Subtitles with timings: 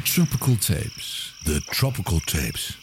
[0.00, 1.34] De Tropical Tapes.
[1.42, 2.78] De Tropical Tapes.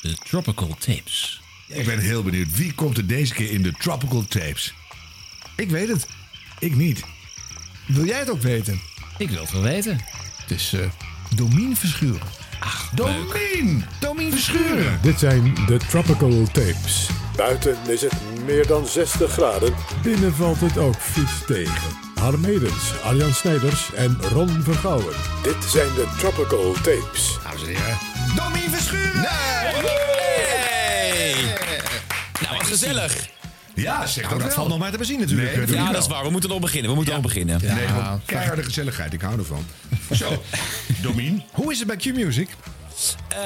[0.00, 1.40] De Tropical Tapes.
[1.66, 2.56] Ik ben heel benieuwd.
[2.56, 4.74] Wie komt er deze keer in de Tropical Tapes?
[5.56, 6.06] Ik weet het.
[6.58, 7.02] Ik niet.
[7.86, 8.80] Wil jij het ook weten?
[9.18, 10.00] Ik wil het wel weten.
[10.40, 10.80] Het is eh
[11.34, 12.28] Domien Verschuren.
[12.94, 13.84] Domien!
[14.00, 14.98] Domien Verschuren.
[15.02, 17.08] Dit zijn de Tropical Tapes.
[17.36, 18.12] Buiten is het
[18.44, 19.74] meer dan 60 graden.
[20.02, 22.01] Binnen valt het ook vies tegen.
[22.22, 25.14] Harm Edens, Arjan Snijders en Ron Vergouwen.
[25.42, 27.38] Dit zijn de Tropical Tapes.
[27.42, 27.98] Dames en heren.
[28.36, 29.20] Domien Verschuren.
[29.72, 31.34] Hey!
[32.42, 33.28] Nou, wat gezellig.
[33.74, 34.56] Ja, zeg Nou, dat wel.
[34.56, 35.56] valt nog maar te bezien natuurlijk.
[35.66, 35.76] Nee.
[35.76, 36.24] Ja, dat is waar.
[36.24, 36.90] We moeten nog beginnen.
[36.90, 37.60] We moeten nog beginnen.
[37.62, 39.12] Nee, gewoon keiharde gezelligheid.
[39.12, 39.66] Ik hou ervan.
[40.14, 40.42] Zo,
[41.02, 41.42] Domien.
[41.52, 42.48] Hoe is het bij Q-Music?
[43.28, 43.38] Eh,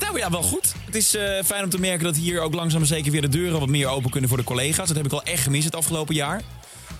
[0.00, 0.72] nou ja, wel goed.
[0.84, 3.28] Het is eh, fijn om te merken dat hier ook langzaam maar zeker weer de
[3.28, 4.86] deuren wat meer open kunnen voor de collega's.
[4.86, 6.42] Dat heb ik wel echt gemist het afgelopen jaar.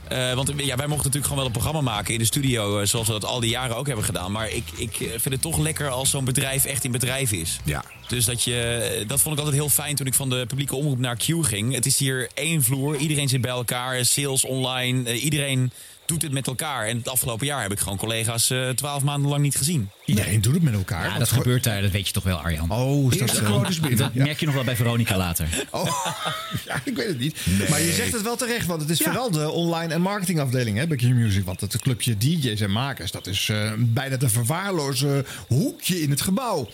[0.09, 2.87] Eh, want ja, wij mochten natuurlijk gewoon wel een programma maken in de studio, eh,
[2.87, 4.33] zoals we dat al die jaren ook hebben gedaan.
[4.33, 7.59] Maar ik, ik eh, vind het toch lekker als zo'n bedrijf echt in bedrijf is.
[7.65, 7.85] Ja.
[8.09, 10.99] Dus dat, je, dat vond ik altijd heel fijn toen ik van de publieke omroep
[10.99, 11.75] naar Q ging.
[11.75, 15.73] Het is hier één vloer, iedereen zit bij elkaar, sales online, iedereen
[16.07, 16.87] doet het met elkaar.
[16.87, 19.91] En het afgelopen jaar heb ik gewoon collega's eh, twaalf maanden lang niet gezien.
[20.05, 21.05] Iedereen doet het met elkaar.
[21.09, 22.71] Ja, dat gebeurt daar, dat weet je toch wel, Arjan.
[22.71, 23.65] Oh, is dat zo?
[23.97, 25.49] Dat merk je nog wel bij Veronica later.
[25.71, 26.07] Oh,
[26.67, 27.41] ja, ik weet het niet.
[27.69, 29.05] Maar je zegt het wel terecht, want het is Ja.
[29.05, 31.45] vooral de online- en marketingafdeling hè, bij Q-Music.
[31.45, 36.21] Want het clubje DJ's en makers, dat is eh, bijna te verwaarlozen hoekje in het
[36.21, 36.69] gebouw.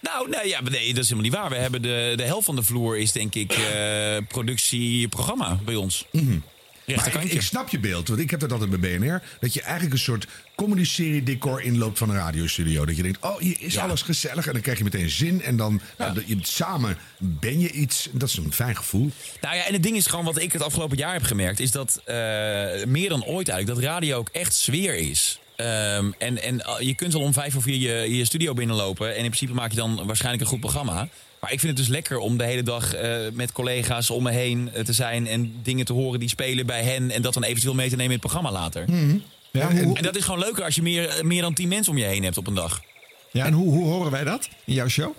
[0.00, 1.50] Nou, nee, ja, nee, dat is helemaal niet waar.
[1.50, 6.04] We hebben de, de helft van de vloer is denk ik eh productieprogramma bij ons.
[6.96, 9.22] Maar ik, snap je beeld, want ik heb dat altijd bij BNR.
[9.40, 12.84] Dat je eigenlijk een soort comedy-serie decor inloopt van een radiostudio.
[12.86, 13.82] Dat je denkt, oh, hier is Ja.
[13.82, 14.46] alles gezellig.
[14.46, 15.42] En dan krijg je meteen zin.
[15.42, 18.08] En dan, nou, dat je, samen ben je iets.
[18.12, 19.10] Dat is een fijn gevoel.
[19.40, 21.70] Nou ja, en het ding is gewoon wat ik het afgelopen jaar heb gemerkt, is
[21.70, 22.14] dat eh,
[22.86, 25.40] meer dan ooit eigenlijk dat radio ook echt sfeer is.
[25.68, 29.08] Ehm, en en uh, je kunt al om vijf of vier je, je studio binnenlopen.
[29.10, 31.08] En in principe maak je dan waarschijnlijk een goed programma.
[31.40, 34.30] Maar ik vind het dus lekker om de hele dag eh, met collega's om me
[34.30, 35.26] heen eh, te zijn.
[35.26, 37.10] En dingen te horen die spelen bij hen.
[37.10, 38.84] En dat dan eventueel mee te nemen in het programma later.
[39.52, 41.98] Ja, En- En dat is gewoon leuker als je meer, meer dan tien mensen om
[41.98, 42.80] je heen hebt op een dag.
[43.32, 45.14] ja, en hoe, hoe horen wij dat in jouw show?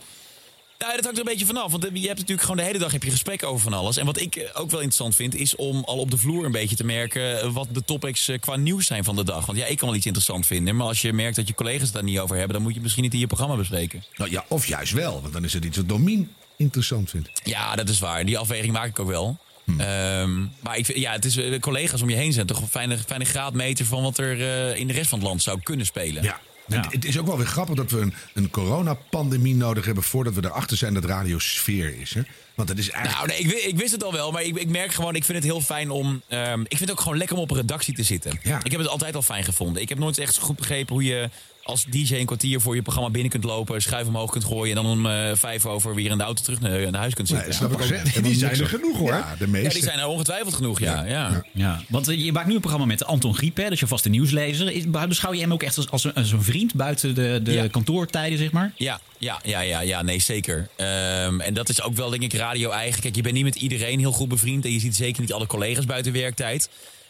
[0.79, 1.71] Nou, dat hangt er een beetje vanaf.
[1.71, 3.97] Want je hebt natuurlijk gewoon de hele dag heb je gesprekken over van alles.
[3.97, 6.51] En wat ik eh, ook wel interessant vind, is om al op de vloer een
[6.51, 9.45] beetje te merken eh, wat de topics eh, qua nieuws zijn van de dag.
[9.45, 10.75] Want ja, ik kan wel iets interessant vinden.
[10.75, 12.81] Maar als je merkt dat je collega's het daar niet over hebben, dan moet je
[12.81, 14.03] misschien niet in je programma bespreken.
[14.15, 17.29] Nou, ja, of juist wel, want dan is het iets wat Domien interessant vindt.
[17.43, 18.25] Ja, dat is waar.
[18.25, 19.37] Die afweging maak ik ook wel.
[19.77, 22.97] Ehm, maar ik, ja, het is, eh, collega's om je heen zijn toch een fijne,
[22.97, 26.23] fijne graadmeter van wat er eh, in de rest van het land zou kunnen spelen.
[26.23, 26.39] Ja.
[26.69, 30.41] Het is ook wel weer grappig dat we een, een coronapandemie nodig hebben voordat we
[30.45, 32.13] erachter zijn dat radio sfeer is.
[32.13, 32.21] Hè?
[32.55, 33.27] Want het is eigenlijk.
[33.27, 35.23] Nou, nee, ik, wi- ik wist het al wel, maar ik, ik merk gewoon, ik
[35.23, 36.21] vind het heel fijn om.
[36.27, 38.39] ehm, ik vind het ook gewoon lekker om op een redactie te zitten.
[38.43, 38.59] Ja.
[38.63, 39.81] Ik heb het altijd al fijn gevonden.
[39.81, 41.29] Ik heb nooit echt goed begrepen hoe je
[41.69, 44.83] als DJ een kwartier voor je programma binnen kunt lopen, schuif omhoog kunt gooien en
[44.83, 47.47] dan om eh, vijf over weer in de auto terug naar, naar huis kunt zitten.
[47.47, 48.23] Nee, snap ik ook.
[48.23, 49.09] Die zijn er genoeg, hoor.
[49.13, 49.73] Ja, de ja, meeste.
[49.73, 51.03] die zijn er ongetwijfeld genoeg, ja.
[51.05, 51.43] ja.
[51.53, 53.87] Ja, want eh, je maakt nu een programma met Anton Griep, hè, dat is je
[53.87, 54.71] vaste nieuwslezer.
[54.71, 57.51] Is- Beschouw je hem ook echt als, als, een, als een vriend buiten de, de
[57.51, 57.67] Ja.
[57.67, 58.71] kantoortijden, zeg maar?
[58.75, 60.67] Ja, ja, ja, ja, ja, nee, zeker.
[60.75, 63.01] Ehm, en dat is ook wel, denk ik, radio eigen.
[63.01, 64.65] Kijk, je bent niet met iedereen heel goed bevriend.
[64.65, 66.69] En je ziet zeker niet alle collega's buiten werktijd.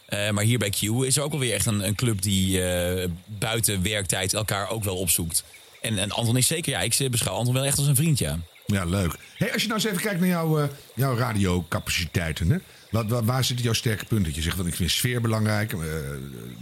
[0.09, 2.64] Eh, maar hier bij Q is er ook wel weer echt een, een club die
[2.64, 5.44] eh, buiten werktijd elkaar ook wel opzoekt.
[5.81, 8.38] En, en Anton is zeker, ja, ik beschouw Anton wel echt als een vriend, ja.
[8.66, 9.16] Ja, leuk.
[9.38, 12.50] Hey, als je nou eens even kijkt naar jouw, eh, jouw radiocapaciteiten.
[12.50, 12.58] Hè?
[12.92, 14.36] Wat, waar, waar zitten jouw sterke punten?
[14.36, 15.75] Je zegt, want ik vind sfeer belangrijk.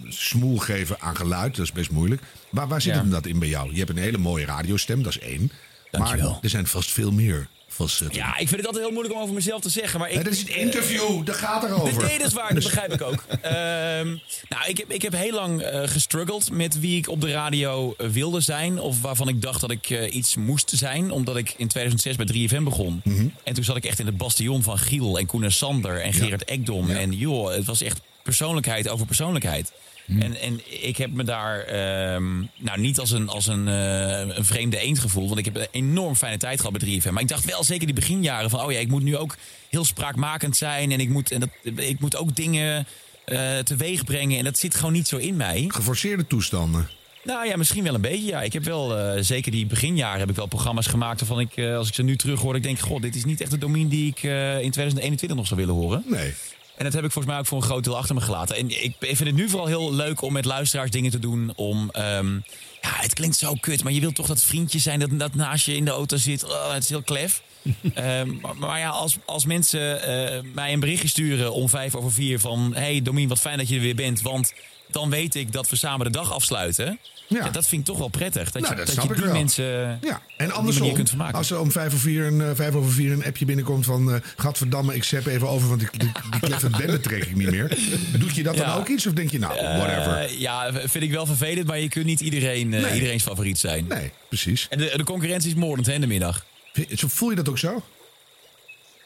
[0.09, 2.21] smoel geven aan geluid, dat is best moeilijk.
[2.49, 2.99] Waar, waar zit Ja.
[2.99, 3.71] hem dat in bij jou?
[3.71, 5.51] Je hebt een hele mooie radiostem, dat is één.
[5.91, 6.29] Dankjewel.
[6.31, 8.17] Maar er zijn vast veel meer facetten.
[8.17, 9.99] Ja, ik vind het altijd heel moeilijk om over mezelf te zeggen.
[9.99, 12.03] Maar ik, dat is het interview, daar gaat erover.
[12.03, 13.23] Nee, dat is waar, dat begrijp ik ook.
[13.41, 14.07] Ehm,
[14.49, 17.93] nou, ik heb, ik heb heel lang eh gestruggeld met wie ik op de radio
[17.97, 18.79] eh, wilde zijn.
[18.79, 21.11] Of waarvan ik dacht dat ik eh, iets moest zijn.
[21.11, 23.01] Omdat ik in 2006 bij 3FM begon.
[23.43, 26.13] En toen zat ik echt in het bastion van Giel en Koen en Sander en
[26.13, 26.89] Gerard Ekdom.
[26.89, 29.71] En joh, het was echt persoonlijkheid over persoonlijkheid.
[30.07, 34.45] En, en ik heb me daar ehm, nou, niet als een, als een, eh, een
[34.45, 35.27] vreemde eend gevoeld.
[35.27, 37.11] Want ik heb een enorm fijne tijd gehad bij 3FM.
[37.11, 38.59] Maar ik dacht wel zeker die beginjaren van...
[38.59, 39.35] oh ja, ik moet nu ook
[39.69, 40.91] heel spraakmakend zijn.
[40.91, 42.87] En ik moet, en dat, ik moet ook dingen
[43.25, 44.37] eh teweeg brengen.
[44.37, 45.65] En dat zit gewoon niet zo in mij.
[45.67, 46.89] Geforceerde toestanden.
[47.23, 48.27] Nou ja, misschien wel een beetje.
[48.27, 48.41] Ja.
[48.41, 51.87] Ik heb wel, eh, zeker die beginjaren, heb ik wel programma's gemaakt waarvan ik, als
[51.87, 54.07] ik ze nu terug hoor, ik denk, god, dit is niet echt de domein die
[54.07, 54.23] ik
[54.63, 56.03] in 2021 nog zou willen horen.
[56.05, 56.33] Nee.
[56.77, 58.55] En dat heb ik volgens mij ook voor een groot deel achter me gelaten.
[58.55, 61.53] En ik vind het nu vooral heel leuk om met luisteraars dingen te doen.
[61.55, 62.33] Om, ehm,
[62.81, 65.65] ja, het klinkt zo kut, maar je wilt toch dat vriendje zijn dat, dat naast
[65.65, 66.43] je in de auto zit.
[66.43, 67.41] Oh, het is heel klef.
[67.93, 72.11] Ehm, maar, maar ja, als, als mensen eh, mij een berichtje sturen om vijf over
[72.11, 72.75] vier van...
[72.75, 74.53] hey Domien, wat fijn dat je er weer bent, want
[74.87, 76.99] dan weet ik dat we samen de dag afsluiten.
[77.29, 77.45] Ja.
[77.45, 77.49] Ja.
[77.49, 78.51] dat vind ik toch wel prettig.
[78.51, 79.33] Dat Nou, je, dat je ik die wel.
[79.33, 81.35] mensen Ja, en andersom, kunt vermaken.
[81.37, 84.13] als er om vijf, of vier een, eh, vijf over vier een appje binnenkomt van...
[84.13, 87.77] eh gadverdamme, ik zep even over, want die, die, die kleffe trek ik niet meer.
[88.19, 89.05] Doet je dat dan ook iets?
[89.07, 90.17] Of denk je, nou, whatever.
[90.17, 92.93] Eh, ja, vind ik wel vervelend, maar je kunt niet iedereen, Nee.
[92.93, 93.85] iedereen's favoriet zijn.
[93.87, 94.67] nee, precies.
[94.69, 96.45] En de, de concurrentie is moordend hè, in de middag.
[96.89, 97.83] Voel je dat ook zo?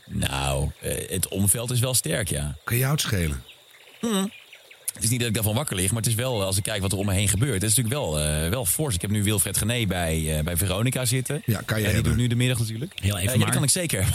[0.05, 0.69] Nou,
[1.09, 2.55] het omveld is wel sterk, ja.
[2.63, 3.43] Kan jou het schelen?
[4.93, 6.81] Het is niet dat ik daarvan wakker lig, maar het is wel, als ik kijk
[6.81, 8.95] wat er om me heen gebeurt, het is natuurlijk wel, eh, wel fors.
[8.95, 11.41] Ik heb nu Wilfred Gené bij, eh, bij Veronica zitten.
[11.45, 12.11] Ja, kan je die hebben.
[12.11, 12.91] doet nu de middag natuurlijk.
[12.95, 13.45] Heel even Eh, ja, maar.
[13.45, 13.99] dat kan ik zeker.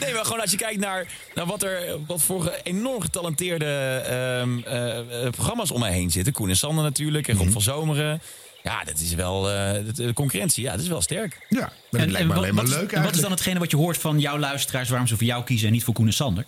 [0.00, 3.64] nee, maar gewoon als je kijkt naar, naar wat er wat voor enorm getalenteerde
[4.06, 6.32] ehm, eh, eh, programma's om mij heen zitten.
[6.32, 7.42] Koen en Sander natuurlijk, en Mhm.
[7.44, 8.20] Rob van Zomeren.
[8.62, 11.46] Ja, dat is wel, eh, de- concurrentie, ja, dat is wel sterk.
[11.48, 13.14] Ja, maar dat En, lijkt en me wat, alleen maar wat is- leuk en wat
[13.14, 14.88] is dan hetgene wat je hoort van jouw luisteraars...
[14.88, 16.44] waarom ze voor jou kiezen en niet voor Koen en Sander?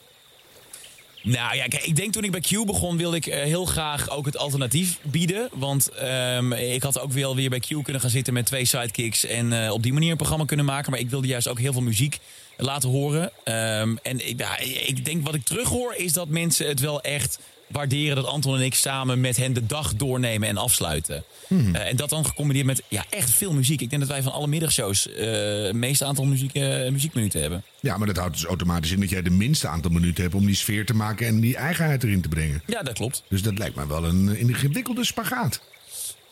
[1.23, 4.27] Nou ja, ik denk toen ik bij Q begon, wilde ik eh, heel graag ook
[4.27, 5.49] het alternatief bieden.
[5.53, 9.25] Want ehm, ik had ook wel weer bij Q kunnen gaan zitten met twee sidekicks
[9.25, 10.91] en eh, op die manier een programma kunnen maken.
[10.91, 12.19] Maar ik wilde juist ook heel veel muziek
[12.57, 13.31] laten horen.
[13.45, 17.39] Ehm, en ja, ik denk wat ik terughoor is dat mensen het wel echt
[17.71, 21.25] waarderen dat Anton en ik samen met hen de dag doornemen en afsluiten.
[21.49, 23.81] Eh, en dat dan gecombineerd met ja, echt veel muziek.
[23.81, 27.63] Ik denk dat wij van alle middagshows eh, het meeste aantal muziek, eh, muziekminuten hebben.
[27.81, 30.35] Ja, maar dat houdt dus automatisch in dat jij de minste aantal minuten hebt...
[30.35, 32.63] om die sfeer te maken en die eigenheid erin te brengen.
[32.67, 33.23] Ja, dat klopt.
[33.29, 35.61] Dus dat lijkt me wel een ingewikkelde spagaat.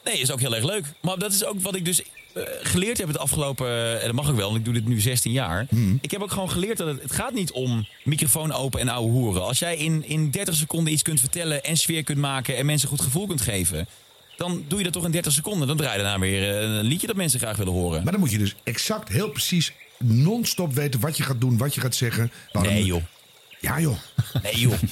[0.04, 0.84] Nee, is ook heel erg leuk.
[1.00, 2.02] Maar dat is ook wat ik dus
[2.62, 3.66] geleerd heb het afgelopen...
[3.66, 5.66] eh, en dat mag ik wel, want ik doe dit nu 16 jaar.
[6.00, 9.10] Ik heb ook gewoon geleerd dat het, het gaat niet om microfoon open en ouwe
[9.10, 9.42] hoeren.
[9.44, 12.56] Als jij in, in 30 seconden iets kunt vertellen en sfeer kunt maken...
[12.56, 13.86] en mensen goed gevoel kunt geven...
[14.36, 15.68] dan doe je dat toch in 30 seconden.
[15.68, 18.02] Dan draai je daarna weer eh, een liedje dat mensen graag willen horen.
[18.02, 21.74] Maar dan moet je dus exact, heel precies, non-stop weten wat je gaat doen, wat
[21.74, 22.30] je gaat zeggen.
[22.52, 23.02] Waarom- Nee joh.
[23.60, 23.96] Ja joh.
[24.42, 24.72] Nee joh.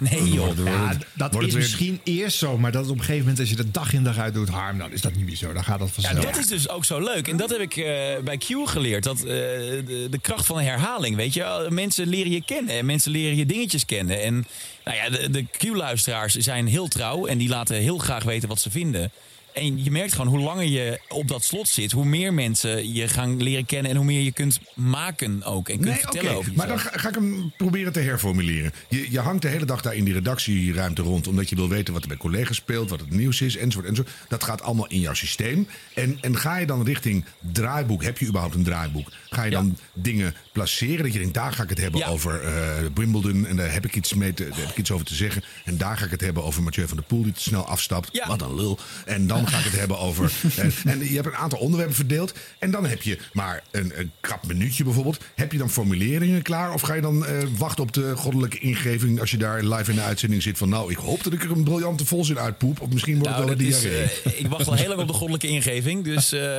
[0.00, 0.64] Nee joh.
[0.64, 3.74] Ja, dat is misschien eerst zo, maar dat op een gegeven moment, als je dat
[3.74, 5.52] dag in dag uit doet, harm, dan is dat niet meer zo.
[5.52, 6.24] Dan gaat dat Ja, vanzelf.
[6.24, 7.28] dat is dus ook zo leuk.
[7.28, 7.84] En dat heb ik eh,
[8.24, 9.04] bij Q geleerd.
[9.04, 11.66] Dat, eh, de, de kracht van herhaling, weet je.
[11.70, 14.22] Mensen leren je kennen en mensen leren je dingetjes kennen.
[14.22, 14.46] En
[14.84, 18.60] nou ja, de, de Q-luisteraars zijn heel trouw en die laten heel graag weten wat
[18.60, 19.10] ze vinden.
[19.54, 23.08] En je merkt gewoon hoe langer je op dat slot zit, hoe meer mensen je
[23.08, 25.68] gaan leren kennen en hoe meer je kunt maken ook.
[25.68, 26.94] En kunt Nee, vertellen over Maar dan jezelf.
[27.00, 28.72] ga, ik hem proberen te herformuleren.
[28.88, 31.26] Je, je hangt de hele dag daar in die redactieruimte rond...
[31.26, 34.14] omdat je wil weten wat er bij collega's speelt, wat het nieuws is, enzovoort, enzovoort.
[34.28, 35.68] Dat gaat allemaal in jouw systeem.
[35.94, 38.02] En, en ga je dan richting draaiboek...
[38.02, 39.08] heb je überhaupt een draaiboek?
[39.30, 41.34] Ga je dan dingen placeren dat je denkt...
[41.34, 42.06] daar ga ik het hebben Ja.
[42.06, 42.52] over eh,
[42.94, 43.46] Wimbledon...
[43.46, 45.44] en daar heb, ik iets mee te, daar heb ik iets over te zeggen.
[45.64, 47.22] En daar ga ik het hebben over Mathieu van der Poel...
[47.22, 48.08] die te snel afstapt.
[48.12, 48.26] Ja.
[48.26, 48.78] Wat een lul.
[49.06, 50.32] En dan ga ik het hebben over...
[50.56, 52.32] en, en je hebt een aantal onderwerpen verdeeld.
[52.58, 55.18] En dan heb je maar een, een krap minuutje bijvoorbeeld.
[55.34, 56.72] Heb je dan formuleringen klaar?
[56.72, 59.20] Of ga je dan eh, wachten op de goddelijke ingeving...
[59.20, 60.68] als je daar live in de uitzending zit van...
[60.68, 62.80] nou, ik hoop dat ik er een briljante volzin uitpoep.
[62.80, 64.10] Of misschien wordt Nou, het dat wel een diarree.
[64.24, 66.04] eh, ik wacht al heel lang op de goddelijke ingeving.
[66.04, 66.40] Dus eh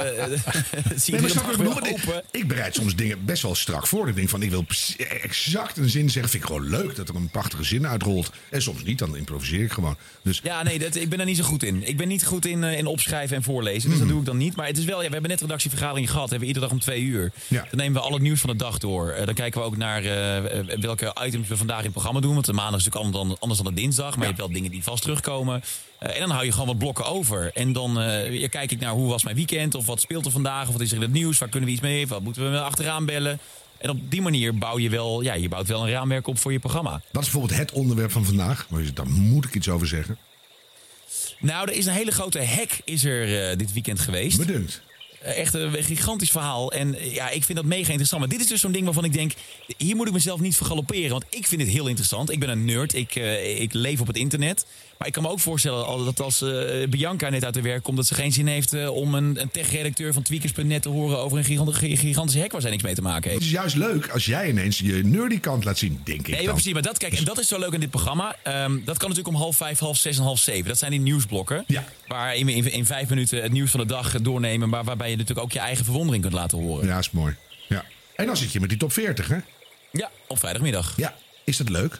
[0.96, 2.24] zie Nee, maar wat ik.
[2.32, 4.08] Ik bereid soms dingen best wel strak voor.
[4.10, 4.66] Ik denk van, ik wil
[5.22, 6.32] exact een zin zeggen.
[6.32, 8.32] Vind ik gewoon leuk dat er een prachtige zin uitrolt.
[8.50, 9.98] En soms niet, dan improviseer ik gewoon.
[10.24, 11.88] Dus Ja, nee, dat, ik ben daar niet zo goed in.
[11.88, 13.90] Ik ben niet goed in, eh, in opschrijven en voorlezen.
[13.90, 14.56] Dus dat doe ik dan niet.
[14.56, 16.30] Maar het is wel, ja, we hebben net een redactievergadering gehad.
[16.30, 17.32] Hebben we iedere dag om twee uur.
[17.48, 17.62] Ja.
[17.70, 19.10] Dan nemen we al het nieuws van de dag door.
[19.10, 22.20] Eh, dan kijken we ook naar eh, eh, welke items we vandaag in het programma
[22.20, 22.34] doen.
[22.34, 24.10] Want de maandag is natuurlijk anders dan, anders dan de dinsdag.
[24.12, 25.64] Maar je hebt wel dingen die vast terugkomen.
[26.00, 27.52] Eh, en dan hou je gewoon wat blokken over.
[27.54, 29.76] En dan eh, ja, kijk ik naar hoe was mijn weekend.
[29.76, 30.68] Of wat speelt er vandaag.
[30.68, 31.38] Of wat is er in het nieuws.
[31.38, 32.08] Waar kunnen we iets mee?
[32.08, 33.40] Wat moeten we achteraan bellen?
[33.78, 36.52] En op die manier bouw je wel, ja, je bouwt wel een raamwerk op voor
[36.52, 36.92] je programma.
[36.92, 38.68] dat is bijvoorbeeld het onderwerp van vandaag.
[38.94, 40.18] Daar moet ik iets over zeggen.
[41.46, 44.38] Nou, er is een hele grote hack is er eh, dit weekend geweest.
[44.38, 44.82] Bedunkt.
[45.26, 46.72] Eh, Echt een gigantisch verhaal.
[46.72, 48.22] En eh, ja, ik vind dat mega interessant.
[48.22, 49.32] Maar dit is dus zo'n ding waarvan ik denk...
[49.78, 51.10] hier moet ik mezelf niet voor galopperen.
[51.10, 52.32] Want ik vind het heel interessant.
[52.32, 52.94] Ik ben een nerd.
[52.94, 54.66] Ik, eh, ik leef op het internet.
[54.98, 56.44] Maar ik kan me ook voorstellen dat als
[56.90, 57.98] Bianca net uit de werk komt...
[57.98, 61.18] dat ze geen zin heeft om een, een tech-redacteur van Tweakers.net te horen...
[61.20, 63.42] over een gigant- gi- gigantische hack waar zij niks mee te maken heeft.
[63.44, 66.36] Het is juist leuk als jij ineens je nerdy kant laat zien, denk ik Nee,
[66.36, 66.54] maar dan.
[66.54, 66.74] precies.
[66.74, 68.36] Maar dat, kijk, en dat is zo leuk in dit programma.
[68.44, 70.68] Ehm, dat kan natuurlijk om half vijf, half zes en half zeven.
[70.68, 71.64] Dat zijn die nieuwsblokken.
[71.68, 71.84] Ja.
[72.08, 74.70] Waarin we in, in vijf minuten het nieuws van de dag doornemen.
[74.70, 76.88] Maar waarbij je natuurlijk ook je eigen verwondering kunt laten horen.
[76.88, 77.36] Ja, is mooi.
[77.68, 77.86] Ja.
[78.16, 79.38] En dan zit je met die top 40, hè?
[79.92, 80.94] Ja, op vrijdagmiddag.
[80.98, 81.16] Ja.
[81.44, 82.00] Is dat leuk?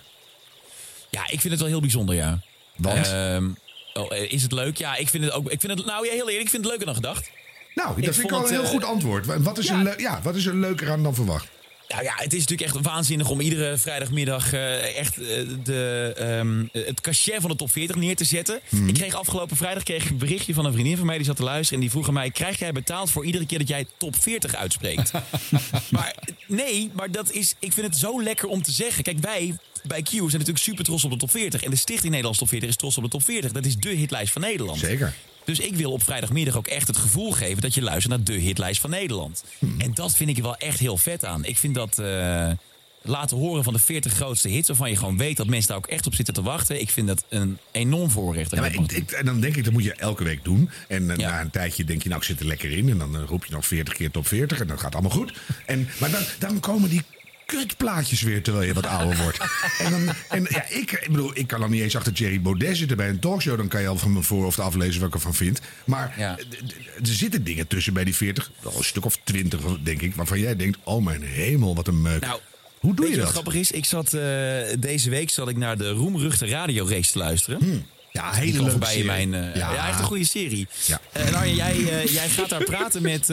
[1.10, 2.40] Ja, ik vind het wel heel bijzonder, ja.
[2.76, 3.08] Want?
[3.08, 3.50] Ehm,
[3.94, 4.78] oh, eh, is het leuk?
[4.78, 5.50] Ja, ik vind het ook.
[5.52, 7.30] Ik vind het, nou ja, heel eerlijk, ik vind het leuker dan gedacht.
[7.76, 9.26] nou, dat ik vind ik wel een heel eh, goed antwoord.
[9.26, 11.48] Wa- Wat is, er, ja, wat is er leuker aan dan verwacht?
[11.88, 16.86] Nou ja, het is natuurlijk echt waanzinnig om iedere vrijdagmiddag eh, echt eh, de, ehm,
[16.86, 18.60] het cachet van de top 40 neer te zetten.
[18.88, 21.36] Ik kreeg afgelopen vrijdag kreeg ik een berichtje van een vriendin van mij die zat
[21.36, 21.74] te luisteren.
[21.74, 24.56] En die vroeg aan mij: krijg jij betaald voor iedere keer dat jij top 40
[24.56, 25.12] uitspreekt?
[25.90, 26.16] maar
[26.48, 29.04] nee, maar dat is, ik vind het zo lekker om te zeggen.
[29.04, 29.56] Kijk, wij
[29.88, 31.64] bij Q zijn natuurlijk super trots op de top 40.
[31.64, 33.52] En de Stichting Nederlands Top 40 is trots op de top 40.
[33.52, 34.80] Dat is de hitlijst van Nederland.
[34.80, 35.14] Zeker.
[35.46, 38.34] Dus ik wil op vrijdagmiddag ook echt het gevoel geven dat je luistert naar de
[38.42, 39.44] hitlijst van Nederland.
[39.60, 39.80] Hmm.
[39.82, 41.46] En dat vind ik wel echt heel vet aan.
[41.46, 42.52] Ik vind dat eh,
[43.02, 45.88] laten horen van de 40 grootste hits, waarvan je gewoon weet dat mensen daar ook
[45.88, 46.82] echt op zitten te wachten.
[46.82, 48.52] Ik vind dat een enorm voorrecht.
[48.52, 50.70] Ja, maar ik, ik, en dan denk ik, dat moet je elke week doen.
[50.88, 51.30] En eh, Ja.
[51.30, 52.90] na een tijdje denk je, nou, ik zit er lekker in.
[52.90, 55.34] En dan eh, roep je nog 40 keer top 40 en dan gaat allemaal goed.
[55.66, 57.02] En, maar dan, dan komen die
[57.46, 59.38] kutplaatjes weer terwijl je wat ouder wordt.
[59.80, 62.78] En, dan, en ja, ik, ik bedoel, ik kan dan niet eens achter Jerry Baudet
[62.78, 63.58] zitten bij een talkshow.
[63.58, 65.60] Dan kan je al van mijn voorhoofd aflezen wat ik ervan vind.
[65.86, 66.38] Maar Ja.
[66.38, 66.46] er
[67.02, 68.52] zitten dingen tussen bij die 40.
[68.62, 70.16] Wel een stuk of 20, denk ik.
[70.16, 72.22] Waarvan jij denkt, oh mijn hemel, wat een meuk.
[72.22, 72.40] Nou,
[72.80, 73.30] Hoe doe je wat dat?
[73.30, 73.72] grappig is?
[73.72, 74.22] Ik zat, eh,
[74.80, 77.86] deze week zat ik naar de roemruchte radiorace te luisteren.
[78.12, 79.06] Ja, Die hele leuke serie.
[79.06, 79.34] mijn.
[79.34, 79.88] eh, ja.
[79.88, 80.68] echt een goede serie.
[80.86, 81.00] Ja.
[81.12, 83.30] Eh, en Arjen, jij, jij gaat daar praten met,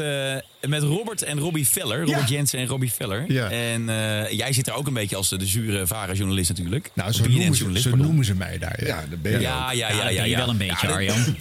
[0.69, 2.05] met Robert en Robbie Veller.
[2.05, 3.25] Robert Jensen en Robbie Veller.
[3.33, 3.51] Ja.
[3.51, 6.91] En eh, jij zit daar ook een beetje als de zure varenjournalist natuurlijk.
[6.95, 8.81] Nou, zo BNN noemen, ze, journalist, zo noemen ze mij daar.
[8.81, 8.87] Ja.
[8.87, 10.23] Ja, dat ben je Ja, ja, Ja, ja, ja.
[10.25, 10.37] je ja.
[10.39, 11.25] wel een beetje, Ja, Arjan.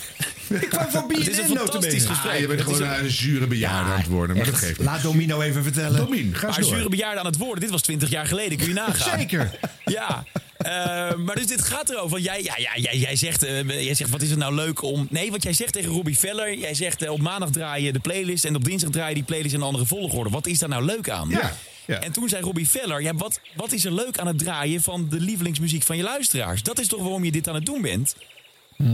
[0.62, 2.40] Ik kwam van Het is een BNN fantastisch gesprek.
[2.40, 4.36] Je bent gewoon een- een zure bejaarde aan het worden.
[4.36, 4.80] Maar dat geeft.
[4.80, 5.98] Laat Domino even vertellen.
[6.06, 6.76] Domien, ga eens Maar door.
[6.78, 7.60] zure bejaarden aan het worden.
[7.60, 9.20] Dit was 20 jaar geleden, kun je nagaan.
[9.20, 9.52] Zeker.
[9.86, 10.24] Ja,
[10.58, 12.10] eh, maar dus dit gaat erover.
[12.10, 14.82] Want Jij, ja, ja, jij, jij, zegt, eh, jij zegt, wat is het nou leuk
[14.84, 15.08] om...
[15.10, 16.58] Nee, wat jij zegt tegen Robbie Veller...
[16.58, 18.46] Jij zegt, eh, op maandag draai je de playlist...
[18.46, 20.30] en op dinsdag draai je die playlist in een andere volgorde.
[20.30, 21.30] Wat is daar nou leuk aan?
[21.30, 21.54] Ja,
[21.86, 22.00] ja.
[22.00, 23.02] En toen zei Robbie Veller...
[23.02, 26.64] Ja, wat, wat is er leuk aan het draaien van de lievelingsmuziek van je luisteraars?
[26.64, 28.16] Dat is toch waarom je dit aan het doen bent?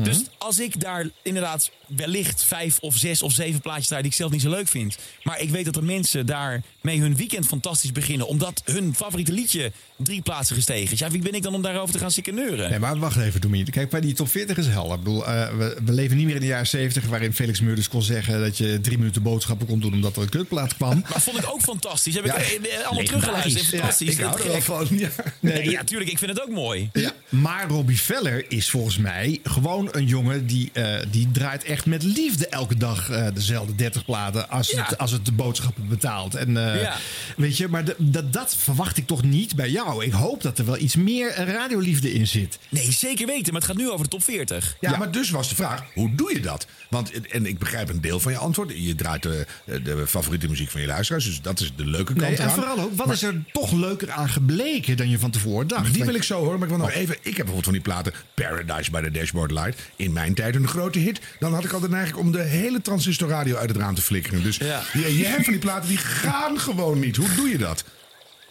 [0.03, 4.17] Dus als ik daar inderdaad wellicht vijf of zes of zeven plaatjes draai die ik
[4.17, 4.98] zelf niet zo leuk vind.
[5.24, 8.27] Maar ik weet dat er mensen daarmee hun weekend fantastisch beginnen.
[8.27, 11.00] Omdat hun favoriete liedje drie plaatsen gestegen is.
[11.00, 12.70] Ja, wie ben ik dan om daarover te gaan sikkeneuren?
[12.70, 13.70] Nee, maar wacht even, Domien.
[13.70, 14.98] Kijk, bij die top 40 is helder.
[14.98, 17.06] Ik bedoel, eh, we, we leven niet meer in de jaren 70...
[17.06, 19.94] waarin Felix Meurders kon zeggen dat je drie minuten boodschappen kon doen...
[19.94, 21.03] omdat er een kutplaat kwam.
[21.10, 22.13] Maar vond ik ook fantastisch.
[22.15, 22.38] Heb ik Ja.
[22.38, 23.65] eh, eh, allemaal teruggeluisterd.
[23.65, 24.10] Ja, Fantastisch.
[24.10, 24.88] Ik hou er wel van.
[24.91, 25.10] Ja.
[25.39, 26.10] Nee, ja, tuurlijk.
[26.12, 26.89] Ik vind het ook mooi.
[26.94, 27.12] Ja.
[27.29, 32.03] Maar Robbie Veller is volgens mij gewoon een jongen die, eh, die draait echt met
[32.03, 34.86] liefde elke dag eh, dezelfde 30 platen als, Ja.
[34.86, 36.36] het, als het de boodschappen betaalt.
[36.36, 36.96] En, eh, Ja.
[37.38, 40.05] Weet je, maar de- dat, dat verwacht ik toch niet bij jou.
[40.05, 42.60] Ik hoop dat er wel iets meer radioliefde in zit.
[42.69, 43.53] Nee, zeker weten.
[43.53, 44.75] Maar het gaat nu over de top 40.
[44.79, 46.67] Ja, maar dus was de vraag, hoe doe je dat?
[46.89, 48.72] Want, en ik begrijp een deel van je antwoord.
[48.75, 51.25] Je draait de, de favoriete muziek van je luisteraars.
[51.25, 52.53] Dus dat is de leuke kant Nee, en eraan.
[52.53, 55.93] vooral ook, wat is er toch leuker aan gebleken dan je van tevoren dacht?
[55.93, 57.15] Die wil ik zo horen, maar ik wil nog even...
[57.15, 59.80] Ik heb bijvoorbeeld van die platen Paradise by the Dashboard Light.
[59.96, 61.20] In mijn tijd een grote hit.
[61.40, 64.44] Dan had ik altijd eigenlijk om de hele transistorradio uit het raam te flikkeren.
[64.44, 64.82] Dus Ja.
[64.94, 67.16] je, je hebt van die platen, die gaan gewoon niet.
[67.16, 67.84] Hoe doe je dat?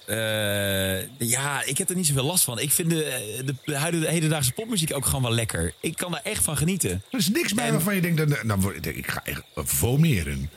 [0.06, 2.58] Eh, ja, ik heb er niet zoveel last van.
[2.58, 5.72] Ik vind de, de, de huidige hedendaagse popmuziek ook gewoon wel lekker.
[5.80, 6.90] Ik kan daar echt van genieten.
[7.10, 10.50] Er is niks bij En- waarvan je denkt, dan, dan ik ga echt vomeren.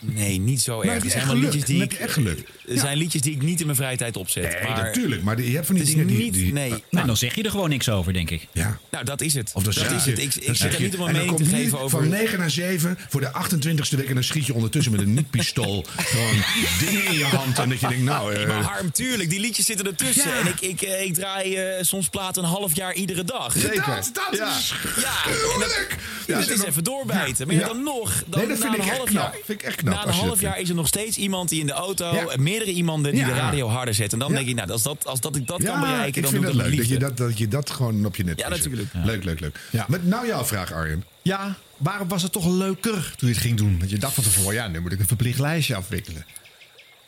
[0.00, 0.98] Nee, niet zo erg.
[0.98, 1.42] je Er zijn geluk.
[1.42, 2.48] liedjes die ik, echt geluk.
[2.68, 4.42] Er zijn liedjes die ik niet in mijn vrije tijd opzet.
[4.42, 5.22] Nee, maar natuurlijk.
[5.22, 6.16] Maar je hebt van die dingen die...
[6.18, 6.32] niet...
[6.32, 6.74] die nee.
[6.90, 8.46] Nou, dan zeg je er gewoon niks over, denk ik.
[8.52, 8.78] Ja.
[8.90, 9.50] Nou, dat is het.
[9.54, 10.18] Of dan dat zeg is je- het.
[10.18, 11.98] Ik, ik zit zeg er je- niet om een en dan mening te geven over...
[11.98, 14.08] Van 9 naar 7 voor de 28ste week.
[14.08, 16.42] En dan schiet je ondertussen met een niet-pistool gewoon
[16.80, 17.58] dingen in je hand.
[17.58, 18.34] En dat je denkt, nou...
[18.34, 20.28] eh, Maar Harm, tuurlijk, die liedjes zitten ertussen.
[20.28, 20.40] Ja.
[20.40, 23.52] En ik, ik, eh, ik draai eh, soms platen een half jaar iedere dag.
[23.52, 23.74] Zeker.
[23.86, 24.56] Dat, dat Ja.
[24.58, 25.96] is dat, gruwelijk.
[26.26, 27.46] Ja, dat zeg is even doorbijten.
[27.46, 30.40] Maar dan nog, dan dat na een half jaar, Vind ik knap na een half
[30.40, 30.62] jaar vindt.
[30.62, 32.36] is er nog steeds iemand die in de auto, Ja.
[32.36, 34.20] meerdere iemanden die de radio harder zetten.
[34.20, 36.30] En dan denk ik, nou, als, dat, als dat ik dat kan bereiken, ik dan
[36.30, 38.24] vind doe het ik dat leuk dat je dat, dat je dat gewoon op je
[38.24, 38.88] net Ja, natuurlijk.
[39.04, 39.58] Leuk, leuk, leuk.
[39.86, 41.04] Maar nou jouw vraag, Arjen.
[41.22, 43.78] Ja, waarom was het toch leuker toen je het ging doen?
[43.78, 46.26] Want je dacht van tevoren, ja, nu moet ik een verplicht lijstje afwikkelen.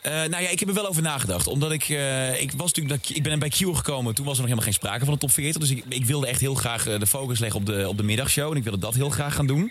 [0.02, 1.46] Eh, nou ja, ik heb er wel over nagedacht.
[1.46, 4.14] Omdat ik, eh, ik was natuurlijk, ik ben bij Q gekomen.
[4.14, 5.60] Toen was er nog helemaal geen sprake van de top 40.
[5.60, 8.02] Dus ik, ik wilde echt heel graag eh, de focus leggen op de, op de
[8.02, 8.50] middagshow.
[8.50, 9.70] En ik wilde dat heel graag gaan doen.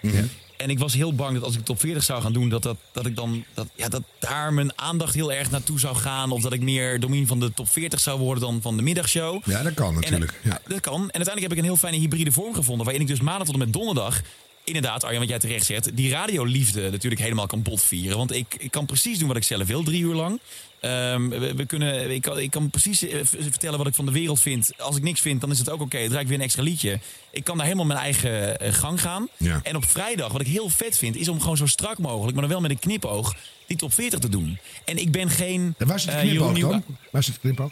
[0.63, 2.77] En ik was heel bang dat als ik top 40 zou gaan doen, dat, dat,
[2.91, 6.31] dat ik dan dat, ja, dat daar mijn aandacht heel erg naartoe zou gaan.
[6.31, 9.41] Of dat ik meer domein van de top 40 zou worden dan van de middagshow.
[9.45, 10.31] Ja, dat kan natuurlijk.
[10.31, 10.59] En, Ja.
[10.67, 10.93] Dat kan.
[10.93, 12.85] En uiteindelijk heb ik een heel fijne hybride vorm gevonden.
[12.85, 14.21] Waarin ik dus maandag tot en met donderdag.
[14.63, 15.95] Inderdaad, Arjan, wat jij terecht zegt.
[15.95, 18.17] Die radioliefde natuurlijk helemaal kan botvieren.
[18.17, 20.39] Want ik, ik kan precies doen wat ik zelf wil, drie uur lang.
[20.79, 24.11] Ehm, we, we kunnen, ik, kan, ik kan precies eh, vertellen wat ik van de
[24.11, 24.71] wereld vind.
[24.77, 25.99] Als ik niks vind, dan is het ook oké.
[25.99, 26.99] Dan draai ik weer een extra liedje.
[27.31, 29.27] Ik kan daar helemaal mijn eigen eh, gang gaan.
[29.37, 29.59] Ja.
[29.63, 32.41] En op vrijdag, wat ik heel vet vind, is om gewoon zo strak mogelijk, maar
[32.41, 34.59] dan wel met een knipoog, die top 40 te doen.
[34.85, 35.75] En ik ben geen.
[35.77, 36.83] En waar zit de eh, knipoog dan?
[37.11, 37.71] Waar zit de knipoog?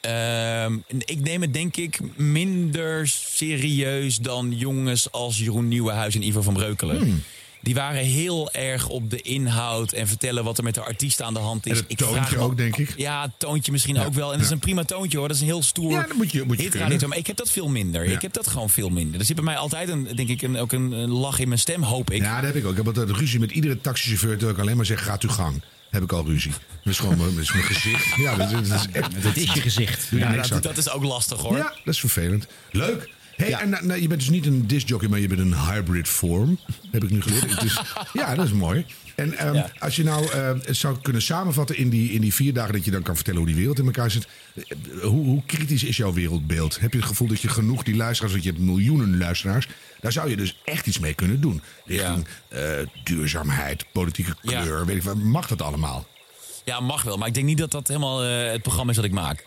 [0.00, 6.42] Ehm, ik neem het denk ik minder serieus dan jongens als Jeroen Nieuwenhuis en Ivo
[6.42, 6.96] van Breukelen.
[6.96, 7.22] Hmm.
[7.62, 11.34] Die waren heel erg op de inhoud en vertellen wat er met de artiest aan
[11.34, 11.78] de hand is.
[11.78, 12.94] En het toontje vraag me- ook, denk ik.
[12.96, 14.30] Ja, het toontje misschien Ja, ook wel.
[14.32, 15.26] En dat is een prima toontje hoor.
[15.28, 17.08] Dat is een heel stoer Ja, dat moet je- moet je hitradio.
[17.08, 18.08] Maar ik heb dat veel minder.
[18.08, 18.14] Ja.
[18.14, 19.20] Ik heb dat gewoon veel minder.
[19.20, 21.60] Er zit bij mij altijd een, denk ik, een, ook een, een lach in mijn
[21.60, 22.22] stem, hoop ik.
[22.22, 22.70] Ja, dat heb ik ook.
[22.70, 24.30] Ik heb altijd ruzie met iedere taxichauffeur.
[24.30, 25.60] Terwijl ik alleen maar zeg, gaat uw gang.
[25.90, 26.50] Heb ik al ruzie.
[26.50, 28.16] Dat is gewoon mijn, dat is mijn gezicht.
[28.16, 29.22] Ja, dat, dat is echt...
[29.22, 30.08] Dat is je gezicht.
[30.10, 31.56] Ja, dat is ook lastig hoor.
[31.56, 32.46] Ja, dat is vervelend.
[32.70, 33.08] Leuk.
[33.40, 36.58] Hey, en nou, je bent dus niet een discjockey, maar je bent een hybrid vorm.
[36.90, 37.82] Heb ik nu geleerd.
[38.12, 38.84] Ja, dat is mooi.
[39.16, 39.70] En ehm, Ja.
[39.78, 42.84] als je nou eh, het zou kunnen samenvatten in die, in die vier dagen dat
[42.84, 44.26] je dan kan vertellen hoe die wereld in elkaar zit.
[44.54, 44.62] eh,
[45.02, 46.80] Hoe, hoe kritisch is jouw wereldbeeld?
[46.80, 49.68] Heb je het gevoel dat je genoeg die luisteraars, want je hebt miljoenen luisteraars.
[50.00, 51.62] Daar zou je dus echt iets mee kunnen doen.
[51.84, 52.60] Richting eh,
[53.04, 55.16] duurzaamheid, politieke kleur, weet ik wat.
[55.16, 56.06] Mag dat allemaal?
[56.64, 57.16] Ja, mag wel.
[57.16, 59.44] Maar ik denk niet dat dat helemaal het programma is dat ik maak.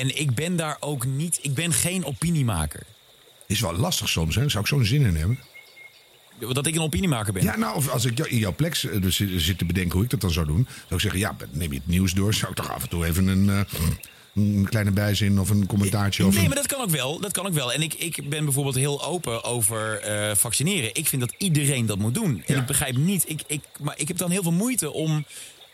[0.00, 1.38] En ik ben daar ook niet...
[1.42, 2.82] Ik ben geen opiniemaker.
[3.46, 4.48] Is wel lastig soms, hè?
[4.48, 5.38] Zou ik zo'n zin in hebben?
[6.38, 7.42] Dat ik een opiniemaker ben.
[7.42, 10.10] Ja, nou, of als ik jou- in jouw plek dus zit te bedenken hoe ik
[10.10, 12.56] dat dan zou doen, zou ik zeggen: ja, neem je het nieuws door, zou ik
[12.56, 13.60] toch af en toe even een, eh,
[14.34, 17.20] een kleine bijzin of een commentaartje of Nee, maar dat kan ook wel.
[17.20, 17.72] Dat kan ook wel.
[17.72, 20.94] En ik, ik ben bijvoorbeeld heel open over eh, vaccineren.
[20.94, 22.42] Ik vind dat iedereen dat moet doen.
[22.46, 22.60] En Ja.
[22.60, 23.24] ik begrijp niet...
[23.28, 25.24] Ik, ik, maar ik heb dan heel veel moeite om...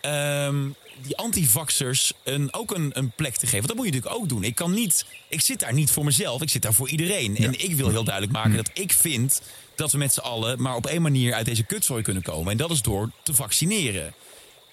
[0.01, 0.69] ehm,
[1.03, 3.59] die antivaxers een, ook een, een plek te geven.
[3.59, 4.45] Want dat moet je natuurlijk ook doen.
[4.45, 5.05] Ik kan niet...
[5.29, 6.43] Ik zit daar niet voor mezelf.
[6.43, 7.37] Ik zit daar voor iedereen.
[7.37, 9.43] En ik wil heel duidelijk maken dat ik vind...
[9.75, 12.53] dat we met z'n allen maar op één manier uit deze kutzooi kunnen komen.
[12.53, 14.15] En dat is door te vaccineren.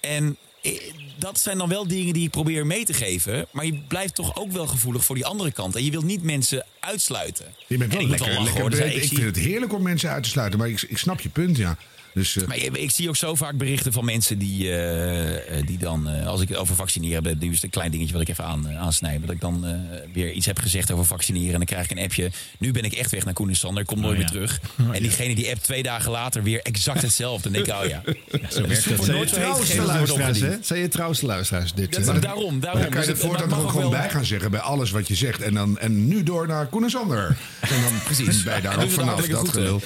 [0.00, 0.72] En eh,
[1.18, 3.46] dat zijn dan wel dingen die ik probeer mee te geven.
[3.50, 5.76] Maar je blijft toch ook wel gevoelig voor die andere kant.
[5.76, 7.54] En je wilt niet mensen uitsluiten.
[7.66, 8.70] Je bent wel lekker, hoor.
[8.70, 8.96] Dus breed.
[8.96, 11.28] ik Ik vind het heerlijk om mensen uit te sluiten, maar ik, ik snap je
[11.28, 11.76] punt, ja.
[12.18, 15.66] Dus, eh, Maar ik, ik zie ook zo vaak berichten van mensen die, eh, eh,
[15.66, 18.12] die dan, eh, als ik het over vaccineren heb, nu is het een klein dingetje
[18.12, 19.20] wat ik even aan, aansnijden.
[19.20, 19.72] Dat ik dan eh,
[20.12, 21.50] weer iets heb gezegd over vaccineren.
[21.52, 22.30] En dan krijg ik een appje.
[22.58, 23.80] Nu ben ik echt weg naar Koen en Sander.
[23.82, 24.32] Ik kom nooit Oh, ja.
[24.32, 24.60] meer terug.
[24.92, 27.42] En diegene die appt twee dagen later weer exact hetzelfde.
[27.50, 28.02] Dan denk ik, oh ja.
[28.54, 28.82] Zo werkt.
[28.82, 30.56] Voor Zijn je trouwste luisteraars, hè?
[30.62, 31.92] Zijn je trouwste luisteraars dit?
[32.04, 32.20] Dat- eh?
[32.22, 32.80] daarom, daarom.
[32.80, 34.90] dan kan je Dus het het- voortaan ook gewoon wel- bij gaan zeggen bij alles
[34.90, 35.42] wat je zegt.
[35.42, 37.36] En, dan, en nu door naar Koen en Sander.
[37.60, 38.42] En dan Precies.
[38.42, 39.80] ben je daar ook vanaf, dat gelul.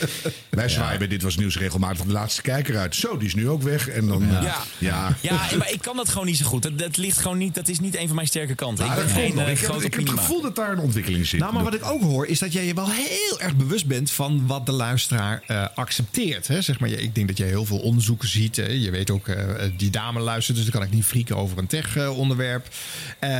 [0.48, 2.96] Wij zwaaien bij Dit Was Nieuws regelmatig de laatste kijker uit.
[2.96, 3.88] Zo, die is nu ook weg.
[3.88, 4.62] En dan, eh, Ja.
[4.78, 5.16] ja.
[5.20, 6.62] Ja, maar ik kan dat gewoon niet zo goed.
[6.62, 7.54] Dat, dat ligt gewoon niet.
[7.54, 8.86] Dat is niet een van mijn sterke kanten.
[8.86, 11.26] Maar ik ben geen eh, Ik heb, ik heb het gevoel dat daar een ontwikkeling
[11.26, 11.40] zit.
[11.40, 14.10] Nou, maar wat ik ook hoor, is dat jij je wel heel erg bewust bent
[14.10, 16.48] van wat de luisteraar eh, accepteert.
[16.48, 16.62] Hè?
[16.62, 18.56] Zeg maar, je- ik denk dat jij heel veel onderzoeken ziet.
[18.56, 18.66] Hè?
[18.66, 19.44] Je weet ook, eh,
[19.76, 22.66] die dame luistert, dus dan kan ik niet frieken over een tech-onderwerp.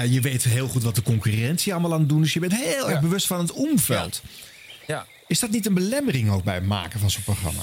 [0.09, 2.33] je weet heel goed wat de concurrentie allemaal aan het doen is.
[2.33, 4.23] Je bent heel erg bewust van het omveld.
[4.87, 5.07] Ja.
[5.27, 7.61] Is dat niet een belemmering ook bij het maken van zo'n programma?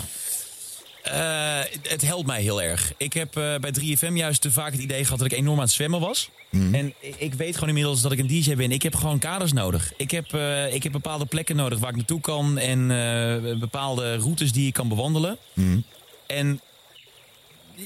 [1.09, 2.93] Eh, het helpt mij heel erg.
[2.97, 5.63] Ik heb eh, bij 3FM juist te vaak het idee gehad dat ik enorm aan
[5.63, 6.29] het zwemmen was.
[6.73, 8.71] En ik- weet gewoon inmiddels dat ik een DJ ben.
[8.71, 9.93] Ik heb gewoon kaders nodig.
[9.97, 12.57] Ik heb, eh, ik heb bepaalde plekken nodig waar ik naartoe kan.
[12.57, 12.87] En
[13.59, 15.37] bepaalde routes die ik kan bewandelen.
[16.27, 16.61] En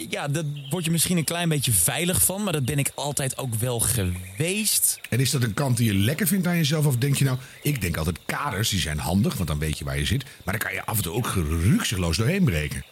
[0.09, 2.43] ja, daar word je misschien een klein beetje veilig van.
[2.43, 4.99] Maar dat ben ik altijd ook wel geweest.
[5.09, 6.85] En is dat een kant die je lekker vindt aan jezelf?
[6.85, 9.85] Of denk je nou, ik denk altijd kaders, die zijn handig, want dan weet je
[9.85, 10.23] waar je zit.
[10.43, 11.33] Maar dan kan je af en toe ook
[11.63, 12.83] rukzichtloos doorheen breken.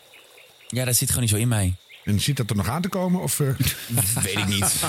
[0.71, 1.73] Ja, dat zit gewoon niet zo in mij.
[2.05, 3.21] En zit dat er nog aan te komen?
[3.21, 3.47] Of, eh?
[4.23, 4.73] Weet ik niet.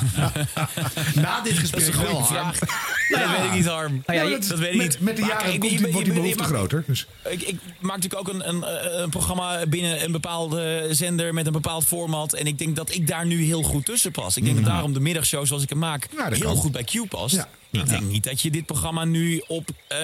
[1.14, 2.24] Na dit Dat is gesprek wel, Harm.
[2.24, 2.58] vraag.
[3.08, 4.02] Nee, dat weet ik niet, Harm.
[4.06, 5.00] Nou ja, Nee, dat- dat weet ik met, niet.
[5.00, 6.84] met de jaren kijk, komt je- wordt die behoefte groter.
[6.86, 7.06] Dus.
[7.28, 8.64] Ik, ik maak natuurlijk ook een, een,
[9.02, 12.32] een programma binnen een bepaalde zender met een bepaald format.
[12.32, 14.36] En ik denk dat ik daar nu heel goed tussen pas.
[14.36, 16.56] Ik denk dat daarom de middagshow zoals ik hem maak Ja, dat heel kan.
[16.56, 17.46] goed bij Q past.
[17.72, 19.98] Ik denk niet dat je dit programma nu op, eh,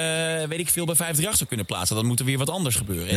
[0.48, 1.96] weet ik veel, bij 538 zou kunnen plaatsen.
[1.96, 3.08] Dan moet er weer wat anders gebeuren.
[3.08, 3.14] En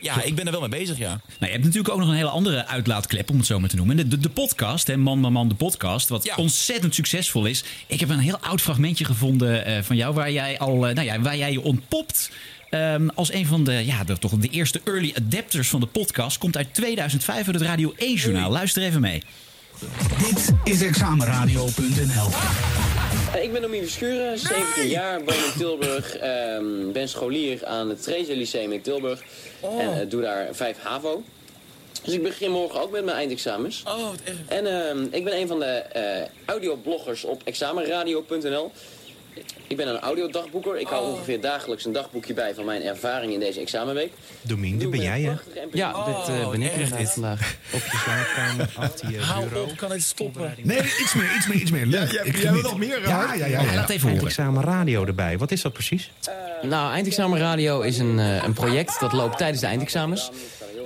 [0.00, 1.08] Ja, dit- ik ben er wel mee bezig, ja.
[1.08, 3.76] Nou, je hebt natuurlijk ook nog een hele andere uitlaatklep, om het zo maar te
[3.76, 3.96] noemen.
[3.96, 7.64] De, de, de podcast, hè, Man, Man, Man, de podcast, wat ontzettend succesvol is.
[7.86, 11.06] Ik heb een heel oud fragmentje gevonden eh, van jou, waar jij, al, eh, nou
[11.06, 12.30] ja, waar jij je ontpopt.
[12.70, 16.38] ehm, als een van de, ja, de, toch de eerste early adapters van de podcast.
[16.38, 18.50] Komt uit 2005 uit het Radio 1-journaal.
[18.50, 19.22] Luister even mee.
[20.18, 22.28] Dit is examenradio.nl.
[23.34, 26.16] Eh, Ik ben Domien Verschuren, 17 jaar, woon in Tilburg.
[26.16, 29.22] ehm, ben scholier aan het Treasure Lyceum in Tilburg.
[29.78, 31.22] En eh, doe daar 5 HAVO.
[32.04, 33.82] Dus ik begin morgen ook met mijn eindexamens.
[33.86, 34.36] Oh, wat erg.
[34.46, 38.72] En ehm, ik ben een van de eh audiobloggers op examenradio.nl.
[39.66, 40.78] Ik ben een audiodagboeker.
[40.80, 44.12] Ik hou ongeveer dagelijks een dagboekje bij van mijn ervaring in deze examenweek.
[44.42, 45.26] Domien, dit ben ik jij, hè?
[45.32, 45.76] prachtige MP3's.
[45.76, 47.56] Ja, dit eh, ben ik echt vandaag.
[47.72, 49.70] Op je slaapkamer, achter je Hou bureau.
[49.70, 50.54] op, kan het stoppen?
[50.62, 51.86] Nee, iets meer, iets meer, iets meer.
[51.86, 52.10] Leuk.
[52.10, 53.60] jij- Ik wil nog meer, Ja, ja, ja.
[53.62, 54.08] ja, Laat even.
[54.10, 55.38] Eindexamen radio erbij.
[55.38, 56.10] Wat is dat precies?
[56.62, 60.30] Nou, Eindexamenradio is een, eh, een project dat loopt tijdens de eindexamens.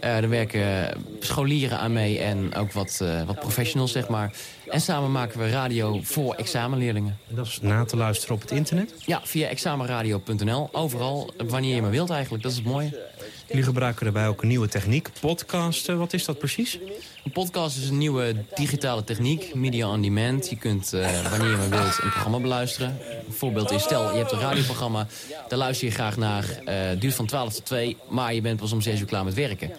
[0.00, 0.88] Eh er werken
[1.20, 4.32] scholieren aan mee en ook wat, eh, wat professionals, zeg maar.
[4.70, 7.18] En samen maken we radio voor examenleerlingen.
[7.28, 8.94] En dat is na te luisteren op het internet.
[9.06, 10.68] Ja, via examenradio.nl.
[10.72, 12.42] Overal, wanneer je maar wilt eigenlijk.
[12.42, 12.98] Dat is het mooie.
[13.46, 15.98] Jullie gebruiken daarbij ook een nieuwe techniek, podcasten.
[15.98, 16.78] Wat is dat precies?
[17.24, 20.48] Een podcast is een nieuwe digitale techniek, media on demand.
[20.50, 22.98] Je kunt, eh, wanneer je maar wilt, een programma beluisteren.
[23.26, 25.06] Een voorbeeld is, stel je hebt een radioprogramma,
[25.48, 26.44] daar luister je graag naar.
[26.64, 29.34] eh duurt van 12 tot 2, maar je bent pas om 6 uur klaar met
[29.34, 29.70] werken.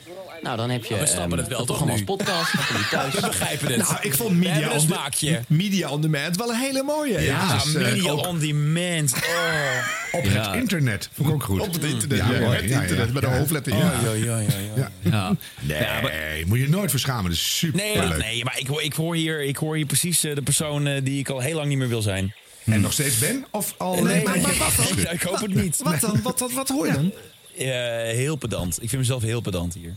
[0.41, 1.91] Nou, dan heb je We snappen ehm, het wel, toch nu?
[1.91, 2.51] als podcast.
[2.91, 3.13] Thuis.
[3.13, 3.77] We begrijpen het.
[3.77, 7.19] Nou, ik vond Media, on, de, media on Demand wel een hele mooie.
[7.21, 9.13] Ja, Dus, eh, media ook on demand.
[9.13, 10.19] Oh.
[10.19, 10.29] Op Ja.
[10.51, 11.09] het internet.
[11.13, 11.59] Vond ik ook goed.
[11.59, 12.17] op het internet.
[12.17, 12.55] Ja, Ja, mooi.
[12.55, 13.13] het internet ja.
[13.13, 13.37] met een Ja.
[13.37, 13.73] hoofdletter.
[13.73, 13.91] Oh, Ja.
[14.03, 14.91] ja, ja, ja, ja.
[15.01, 15.35] Ja.
[15.61, 16.13] Nee, Ja, maar-
[16.45, 17.23] moet je nooit verschamen.
[17.23, 18.17] Dat is super Nee, leuk.
[18.17, 21.03] nee, maar ik, hoor- ik, hoor hier, ik hoor hier precies eh, de persoon eh,
[21.03, 22.33] die ik al heel lang niet meer wil zijn.
[22.65, 23.45] En nog steeds ben?
[23.51, 24.97] Of al Nee, maar, maar wat dan?
[25.13, 25.79] Ik hoop het niet.
[25.83, 26.21] Wat dan?
[26.21, 27.11] Wat, wat, wat hoor je dan?
[28.15, 28.73] Heel pedant.
[28.81, 29.93] Ik vind mezelf heel pedant hier.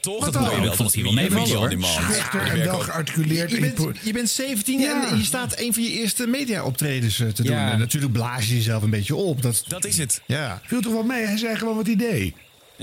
[0.00, 0.24] Toch?
[0.24, 0.70] Wat dat je wel.
[0.78, 2.02] Het hier wel on hoor.
[2.02, 3.50] Schuchter en wel gearticuleerd.
[3.50, 5.10] Je en bent, je bent 17 Ja.
[5.10, 7.56] en je staat een van je eerste media-optredens eh, te doen.
[7.56, 7.70] Ja.
[7.72, 9.42] En natuurlijk blaas je jezelf een beetje op.
[9.42, 10.22] Dat, Dat is het.
[10.26, 10.60] ja.
[10.64, 11.24] Viel toch wel mee?
[11.26, 12.34] Hij zei gewoon wat hij deed.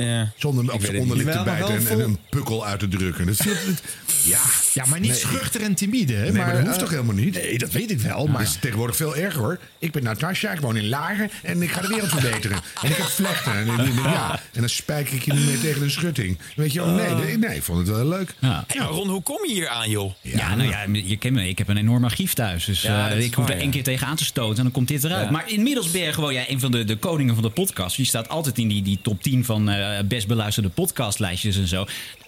[0.05, 0.31] Ja.
[0.37, 3.25] Zonder op zijn onderlip te bijten en, een pukkel uit te drukken.
[3.25, 3.83] Dat viel, het-
[4.23, 4.39] ja,
[4.73, 5.19] ja, maar niet Nee.
[5.19, 6.13] schuchter en timide.
[6.13, 6.23] Hè?
[6.23, 7.33] Nee, maar dat hoeft eh, toch helemaal niet?
[7.33, 8.17] Nee, dat weet ik wel.
[8.23, 9.59] Maar Maar het is tegenwoordig veel erger hoor.
[9.79, 12.57] Ik ben Natasja, ik woon in Lagen en ik ga de wereld verbeteren.
[12.81, 13.53] En ik heb vlechten.
[13.53, 16.37] En, en- ja, en dan spijker ik je niet meer tegen de schutting.
[16.55, 18.33] Weet je wel, nee, nee, nee, ik vond het wel heel leuk.
[18.39, 18.65] Ja.
[18.89, 20.13] Ron, hoe kom je hier aan, joh?
[20.21, 21.47] Ja, nou ja, je kent me.
[21.49, 22.65] Ik heb een enorm archief thuis.
[22.65, 23.61] Dus Ja, eh, ik hoef er ja.
[23.61, 25.25] één keer tegen aan te stoten en dan komt dit eruit.
[25.25, 25.31] Ja.
[25.31, 27.95] Maar inmiddels ben je gewoon ja, een van de, de koningen van de podcast.
[27.95, 31.85] Je staat altijd in die, die top 10 van eh, best beluisterde podcastlijstjes en zo.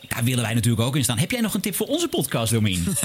[0.08, 1.18] Daar willen wij natuurlijk ook in staan.
[1.18, 2.84] Heb jij nog een tip voor onze podcast, Domien?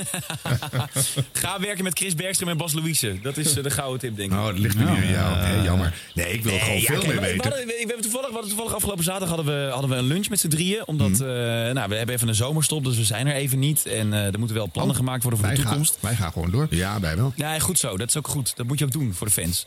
[1.33, 3.19] Ga werken met Chris Bergström en Bas Louise.
[3.23, 4.39] Dat is eh, de gouden tip, denk ik.
[4.39, 5.37] Oh, het ligt niet aan jou.
[5.49, 5.95] Nee, jammer.
[6.15, 7.49] Nee, ik wil er gewoon Nee, ja, veel kijk, meer we- we weten.
[7.51, 10.05] hadden- We, we hebben toevallig, we hadden toevallig afgelopen zaterdag hadden we, hadden we een
[10.05, 10.87] lunch met z'n drieën.
[10.87, 11.23] Omdat Mhm.
[11.23, 11.29] eh,
[11.73, 13.87] nou, we hebben even een zomerstop, dus we zijn er even niet.
[13.87, 15.99] En eh, er moeten wel plannen Oh, gemaakt worden voor wij de gaan, toekomst.
[16.01, 16.67] wij gaan gewoon door.
[16.71, 17.33] Ja, bij wel.
[17.37, 17.97] Ja, goed zo.
[17.97, 18.53] Dat is ook goed.
[18.57, 19.65] Dat moet je ook doen voor de fans.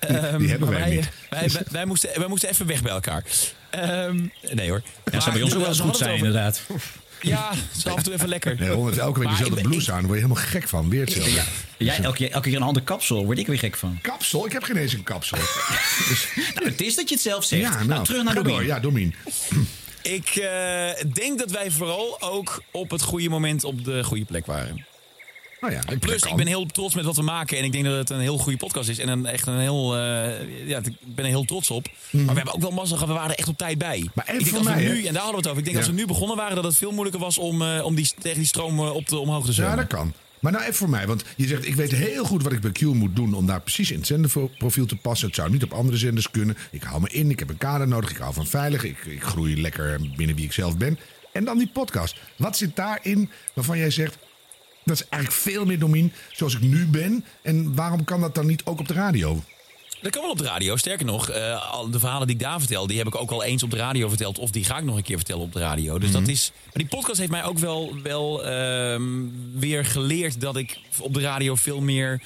[0.00, 1.08] Die Ehm, hebben maar wij niet.
[1.30, 3.24] Wij, wij, wij moesten, wij moesten even weg bij elkaar.
[3.70, 4.82] Ehm, nee hoor.
[5.12, 6.62] Ja, zou bij ons ook wel eens goed zijn, inderdaad.
[7.22, 8.56] Ja, zo af en toe even lekker.
[8.58, 9.98] Nee, elke week Maar dezelfde ik blouse aan.
[9.98, 10.88] Daar word je helemaal gek van.
[10.90, 11.30] Weer hetzelfde.
[11.30, 11.44] Ja,
[11.78, 13.24] jij elke, keer- elke keer een ander kapsel.
[13.24, 13.98] Word ik weer gek van.
[14.02, 14.46] Kapsel?
[14.46, 15.38] Ik heb geen eens een kapsel.
[16.08, 17.62] Dus, Nou, het is dat je het zelf zegt.
[17.62, 18.52] ja, nou, nou, terug naar Domien.
[18.52, 18.64] door.
[18.64, 19.14] Ja, Domien.
[20.02, 24.46] Ik eh, denk dat wij vooral ook op het goede moment op de goede plek
[24.46, 24.84] waren.
[25.60, 27.58] Nou ja, Plus, ik ben heel trots met wat we maken.
[27.58, 28.98] En ik denk dat het een heel goede podcast is.
[28.98, 29.96] En een, echt een heel.
[29.96, 31.86] eh, ja, ik ben er heel trots op.
[32.10, 33.06] Maar we hebben ook wel gehad.
[33.06, 33.98] We waren echt op tijd bij.
[33.98, 34.08] Mhm.
[34.14, 35.58] Maar even ik denk voor als we mij, nu, en daar hadden we het over.
[35.58, 35.82] Ik denk Ja.
[35.82, 38.38] als we nu begonnen waren, dat het veel moeilijker was om, eh, om die, tegen
[38.38, 39.76] die stroom eh, op de, omhoog te Ja, zwemmen.
[39.76, 40.12] dat kan.
[40.40, 42.72] Maar nou even voor mij, want je zegt ik weet heel goed wat ik bij
[42.72, 45.26] Q moet doen om daar precies in het zenderprofiel te passen.
[45.26, 46.56] Het zou niet op andere zenders kunnen.
[46.70, 49.22] Ik hou me in, ik heb een kader nodig, ik hou van veilig, ik, ik
[49.22, 50.98] groei lekker binnen wie ik zelf ben.
[51.32, 52.16] En dan die podcast.
[52.36, 54.18] Wat zit daarin waarvan jij zegt,
[54.84, 57.24] dat is eigenlijk veel meer domien zoals ik nu ben.
[57.42, 59.42] En waarom kan dat dan niet ook op de radio?
[60.02, 60.76] Dat kan wel op de radio.
[60.76, 63.62] Sterker nog, eh, de verhalen die ik daar vertel, die heb ik ook al eens
[63.62, 64.38] op de radio verteld.
[64.38, 65.98] Of die ga ik nog een keer vertellen op de radio.
[65.98, 66.52] Dus dat is.
[66.64, 69.02] Maar die podcast heeft mij ook wel, wel ehm,
[69.54, 72.22] weer geleerd dat ik op de radio veel meer.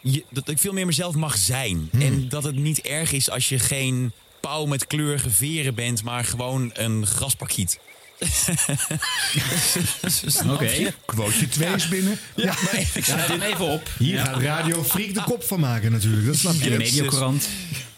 [0.00, 1.88] je- dat ik veel meer mezelf mag zijn.
[1.98, 6.24] En dat het niet erg is als je geen pauw met kleurige veren bent, maar
[6.24, 7.78] gewoon een graspakiet.
[10.52, 10.94] Oké.
[11.04, 12.18] Quoteje 2 is binnen.
[12.34, 13.90] Ja, maar ik Schrijf hem even op.
[13.98, 16.26] Hier gaat Radio Freak de kop van maken natuurlijk.
[16.26, 16.76] Dat snap En de je.
[16.76, 17.48] Mediacorant.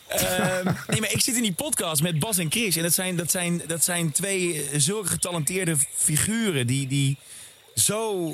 [0.09, 2.77] Ehm, nee, maar ik zit in die podcast met Bas en Chris.
[2.77, 7.17] En dat zijn, dat zijn, dat zijn twee eh, zulke getalenteerde figuren die, die
[7.75, 8.33] zo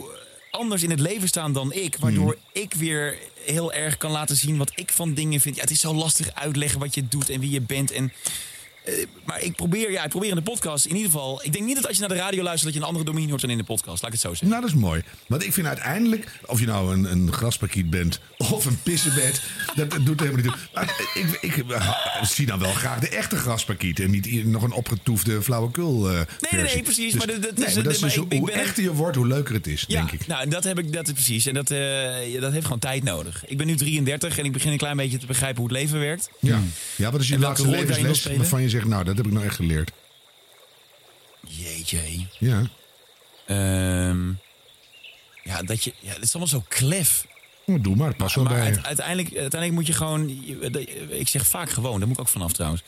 [0.50, 1.96] anders in het leven staan dan ik.
[1.96, 5.56] Waardoor ik weer heel erg kan laten zien wat ik van dingen vind.
[5.56, 7.90] Ja, het is zo lastig uitleggen wat je doet en wie je bent.
[7.90, 8.12] En,
[8.84, 8.94] eh,
[9.24, 11.40] maar ik probeer, ja, ik probeer in de podcast in ieder geval...
[11.44, 13.28] Ik denk niet dat als je naar de radio luistert dat je een andere domein
[13.28, 14.02] hoort dan in de podcast.
[14.02, 14.48] Laat ik het zo zeggen.
[14.48, 15.02] Nou, dat is mooi.
[15.26, 18.20] Want ik vind uiteindelijk, of je nou een, een graspakiet bent
[18.52, 19.42] of een pissenbed,
[19.74, 20.60] dat, dat doet helemaal niet toe.
[20.74, 24.72] Maar ik, ik, eh, zie dan wel graag de echte graspakiet en niet nog een
[24.72, 26.08] opgetoefde flauwekul.
[26.08, 26.82] eh, nee, nee, versie.
[26.82, 28.46] precies, Dus- maar dat- dat nee, is- maar dat is maar dus ik- ik hoe
[28.50, 30.26] ben- echter je wordt, hoe leuker het is, Ja, denk ik.
[30.26, 31.46] nou, dat heb ik, dat is precies.
[31.46, 31.68] En dat,
[32.40, 33.44] dat heeft gewoon tijd nodig.
[33.46, 35.98] Ik ben nu 33 en ik begin een klein beetje te begrijpen hoe het leven
[35.98, 36.28] werkt.
[36.40, 36.60] Ja.
[36.96, 39.44] ja, wat is je laatste ik levensles waarvan je zegt, nou, dat heb ik nou
[39.44, 39.90] echt geleerd?
[41.48, 42.26] Jeetje.
[42.38, 42.62] Ja.
[43.46, 44.28] Ehm,
[45.42, 47.26] ja, dat je, ja, het is allemaal zo klef.
[47.66, 50.28] Nou, doe maar, past wel bij uiteindelijk, uiteindelijk moet je gewoon.
[51.08, 52.82] Ik zeg vaak gewoon, daar moet ik ook vanaf trouwens.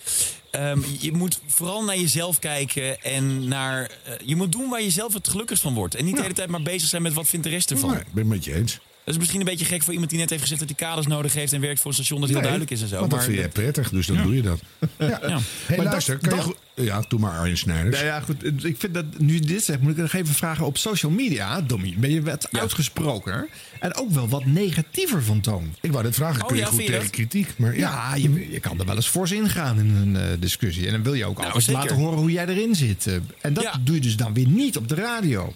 [0.51, 3.91] Ehm, je moet vooral naar jezelf kijken en naar.
[4.05, 5.95] eh, je moet doen waar je zelf het gelukkigst van wordt.
[5.95, 7.91] En niet de hele tijd maar bezig zijn met wat vindt de rest ervan.
[7.91, 8.79] Nee, ik ben het met je eens.
[9.07, 11.07] Dat is misschien een beetje gek voor iemand die net heeft gezegd dat hij kaders
[11.07, 12.97] nodig heeft en werkt voor een station dat heel Nee, duidelijk is en zo.
[12.99, 14.61] Want dat maar vind jij prettig, dus dan doe je dat.
[14.99, 15.07] Ja.
[15.07, 15.39] Ja.
[15.67, 16.57] Hey, Maar luister, dat- kan je dat- goed...
[16.87, 17.97] Ja, doe maar Arjen Snijders.
[17.97, 18.65] Nou ja, goed.
[18.65, 20.67] Ik vind dat nu dit zegt, moet ik nog even vragen.
[20.67, 22.61] Op social media, Domie, ben je wat Ja.
[22.61, 23.49] uitgesproken
[23.81, 25.75] en ook wel wat negatiever van toon.
[25.81, 27.11] Ik wou dit vragen, Oh kun je ja, goed je tegen dat?
[27.11, 27.49] kritiek?
[27.57, 30.87] Maar ja, Ja, je, je kan er wel eens fors ingaan in een eh, discussie.
[30.87, 31.81] En dan wil je ook altijd zeker.
[31.83, 33.07] laten horen hoe jij erin zit.
[33.07, 33.15] eh.
[33.41, 33.81] En dat Ja.
[33.85, 35.55] doe je dus dan weer niet op de radio.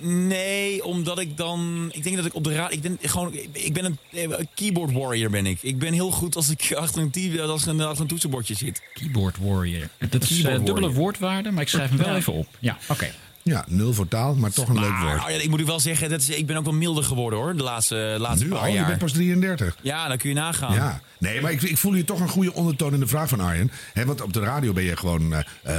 [0.00, 1.88] Nee, omdat ik dan...
[1.92, 2.72] Ik denk dat ik op de raad...
[2.72, 5.58] Ik, ben gewoon, ik ben een, een keyboard warrior ben ik.
[5.62, 8.82] Ik ben heel goed als ik achter een, TV als ik achter een toetsenbordje zit.
[8.94, 9.88] Keyboard warrior.
[10.10, 12.16] Dat is eh, dubbele woordwaarde, maar ik schrijf hem wel Ja.
[12.16, 12.46] even op.
[12.58, 13.10] Ja, oké.
[13.44, 15.20] Ja, nul voor taal, maar toch een leuk woord.
[15.20, 17.56] ja, ik moet u wel zeggen, dat is, ik ben ook wel milder geworden hoor.
[17.56, 18.86] De laatste, laatste Nu paar al, je jaar.
[18.86, 19.76] bent pas 33.
[19.82, 20.74] Ja, dan kun je nagaan.
[20.74, 23.40] Ja, nee, maar ik, ik voel hier toch een goede ondertoon in de vraag van
[23.40, 23.70] Arjen.
[23.92, 25.76] Hè, want op de radio ben je gewoon eh, eh,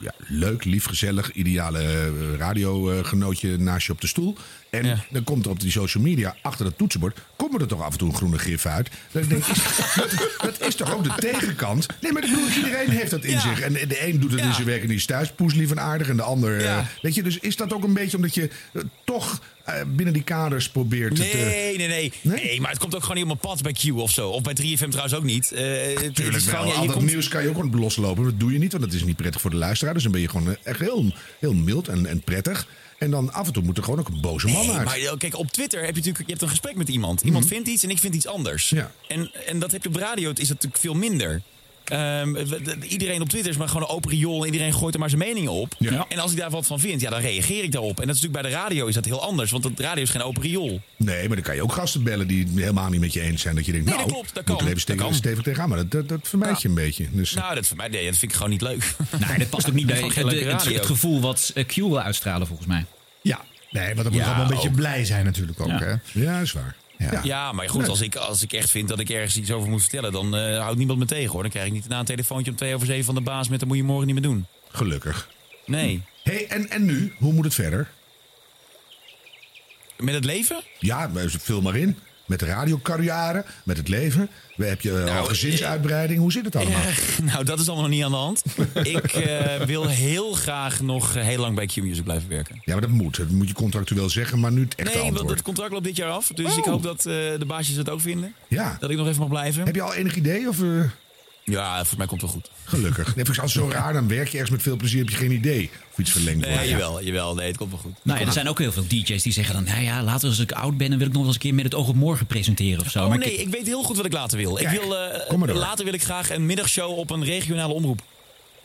[0.00, 4.36] ja, leuk, lief, gezellig, ideale eh, radiogenootje naast je op de stoel.
[4.70, 4.96] En Ja.
[5.10, 7.18] dan komt er op die social media, achter dat toetsenbord,
[7.50, 8.88] komt er toch af en toe een groene gif uit.
[9.12, 9.58] Dan denk is-
[9.96, 10.10] dat,
[10.42, 11.86] dat is toch ook de tegenkant?
[12.00, 13.40] Nee, maar ik bedoel, iedereen heeft dat in Ja.
[13.40, 13.60] zich.
[13.60, 16.08] En de een doet het in zijn werk en die is thuis poeslief en aardig.
[16.08, 18.82] En de ander, eh, weet je, dus is dat ook een beetje omdat je eh,
[19.04, 21.22] toch eh, binnen die kaders probeert te...
[21.22, 22.60] Nee, nee, nee, Nee?
[22.60, 24.28] maar het komt ook gewoon niet op mijn pad bij Q of zo.
[24.30, 25.48] Of bij 3FM trouwens ook niet.
[25.50, 26.54] Het- het Tuurlijk is wel.
[26.54, 28.24] gewoon, ja, Al je dat komt- nieuws kan je ook gewoon loslopen.
[28.24, 29.94] Dat doe je niet, want dat is niet prettig voor de luisteraar.
[29.94, 32.66] Dus dan ben je gewoon echt heel, heel mild en, en prettig.
[33.00, 34.84] En dan af en toe moet er gewoon ook een boze man Nee, uit.
[34.84, 37.20] maar eh, kijk, op Twitter heb je natuurlijk je hebt een gesprek met iemand.
[37.20, 38.70] Iemand vindt iets en ik vind iets anders.
[38.70, 38.80] Mhm.
[38.80, 38.92] Ja.
[39.08, 41.42] En, en dat heb je op radio, het is dat natuurlijk veel minder.
[41.90, 42.36] Ehm,
[42.88, 45.20] iedereen op Twitter is maar gewoon een open riool en iedereen gooit er maar zijn
[45.22, 45.74] meningen op.
[45.78, 46.06] Ja.
[46.08, 48.00] En als ik daar wat van vind, ja, dan reageer ik daarop.
[48.00, 50.10] En dat is natuurlijk bij de radio is dat heel anders, want de radio is
[50.10, 50.80] geen open riool.
[50.96, 53.42] Nee, maar dan kan je ook gasten bellen die het helemaal niet met je eens
[53.42, 53.54] zijn.
[53.54, 54.66] Dat je denkt, Nee, nou, dat klopt, dat moet er kan.
[54.68, 55.18] even stevig, Dat kan.
[55.20, 55.68] stevig tegenaan.
[55.68, 57.06] Maar dat, dat, dat vermijd je een beetje.
[57.10, 58.94] Dus, Nou, dat, voor mij, nee, dat vind ik gewoon niet leuk.
[59.28, 62.46] Nee, dat past ook niet bij het, het, het gevoel wat eh, Q wil uitstralen,
[62.46, 62.84] volgens mij.
[63.22, 64.74] Ja, nee, maar dan moet Ja, je allemaal een beetje ook.
[64.74, 65.68] blij zijn natuurlijk ook.
[65.68, 65.78] Ja.
[65.78, 65.94] Hè?
[66.20, 66.76] ja, is waar.
[67.00, 67.20] Ja.
[67.22, 69.80] Ja, maar goed, als ik, als ik echt vind dat ik ergens iets over moet
[69.80, 71.42] vertellen, dan eh, houdt niemand me tegen hoor.
[71.42, 73.58] Dan krijg ik niet daarna een telefoontje om twee over zeven van de baas met
[73.60, 74.46] dat moet je morgen niet meer doen.
[74.68, 75.28] Gelukkig.
[75.66, 76.02] Nee.
[76.22, 77.14] hey, en, en nu?
[77.18, 77.90] Hoe moet het verder?
[79.96, 80.62] Met het leven?
[80.78, 81.98] Ja, vul maar in.
[82.30, 84.28] Met de radiocarrière, met het leven.
[84.56, 86.18] We heb je al Nou, gezinsuitbreiding.
[86.20, 86.80] Hoe zit het allemaal?
[86.80, 88.42] Eh, nou, dat is allemaal nog niet aan de hand.
[88.96, 92.60] ik eh, wil heel graag nog eh, heel lang bij Q-Music blijven werken.
[92.64, 93.16] Ja, maar dat moet.
[93.16, 95.96] Dat moet je contractueel zeggen, maar nu het echte Nee, want het contract loopt dit
[95.96, 96.30] jaar af.
[96.34, 96.58] Dus Oh.
[96.58, 98.34] ik hoop dat eh, de baasjes het ook vinden.
[98.48, 98.76] Ja.
[98.80, 99.64] Dat ik nog even mag blijven.
[99.64, 100.48] Heb je al enig idee?
[100.48, 100.68] Of, eh,
[101.50, 102.50] Ja, volgens mij komt het wel goed.
[102.64, 103.04] Gelukkig.
[103.06, 103.92] Nee, vind ik altijd zo raar.
[103.92, 104.98] Dan werk je ergens met veel plezier.
[105.00, 106.60] Heb je geen idee of iets verlengd wordt.
[106.60, 107.34] Nee, jawel, jawel.
[107.34, 107.94] Nee, het komt wel goed.
[108.02, 109.64] Nou ja, er zijn ook heel veel DJ's die zeggen dan...
[109.64, 111.54] Nou ja, later als ik oud ben, dan wil ik nog wel eens een keer
[111.54, 113.02] met het oog op morgen presenteren of zo.
[113.02, 114.58] Oh Maar nee, ik- ik weet heel goed wat ik later wil.
[114.58, 115.56] Ik wil eh, kom maar door.
[115.56, 118.00] later wil ik graag een middagshow op een regionale omroep.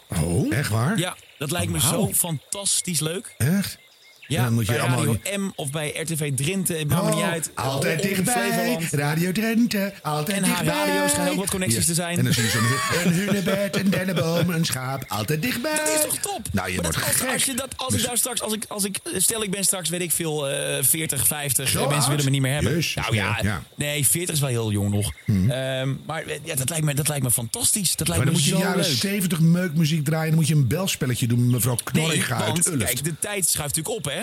[0.07, 0.97] Oh, echt waar?
[0.99, 3.33] Ja, dat lijkt me zo fantastisch leuk.
[3.37, 3.77] Echt?
[4.27, 7.03] Ja, En dan moet je bij allemaal- Radio M of bij RTV Drenthe, het maakt
[7.03, 7.51] me niet Oh, uit.
[7.53, 8.77] Altijd dichtbij.
[8.91, 9.93] Radio Drenthe.
[10.01, 10.85] Altijd En haar dichtbij.
[10.85, 12.17] radio schijnen ook wat connecties te zijn.
[12.17, 15.03] En dan zie je zo'n hunebed, een dennenboom, een schaap.
[15.07, 15.75] Altijd dichtbij.
[15.85, 16.41] Dat is toch top?
[16.51, 17.33] Nou, je Maar wordt als, gek.
[17.33, 19.63] als, je dat, als Dus- ik daar straks, als ik, als ik, stel ik ben
[19.63, 22.07] straks, weet ik veel, eh 40, 50, Zo eh, mensen oud?
[22.09, 22.73] willen me niet meer hebben.
[22.73, 25.11] Jezus, nou ja, nee, 40 is wel heel jong nog.
[25.27, 27.95] Ehm, maar eh, ja, dat, lijkt me, dat lijkt me fantastisch.
[27.95, 28.97] Dat lijkt Maar dan me moet je jaren leuk.
[28.99, 30.27] 70 meukmuziek draaien.
[30.29, 32.83] Dan moet je een belspelletje doen met mevrouw Knorringa uit Ulft.
[32.83, 34.21] kijk, de tijd schuift natuurlijk op, hè?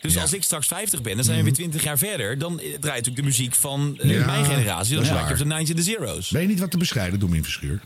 [0.00, 0.20] Dus Ja.
[0.20, 2.38] als ik straks 50 ben, dan zijn we weer 20 jaar verder.
[2.38, 4.94] Dan eh, draait natuurlijk de muziek van eh, Ja, mijn generatie.
[4.96, 6.30] dat Dan lijk je op de 90 de Zero's.
[6.30, 7.80] Ben je niet wat te bescheiden, Domien Verschuur?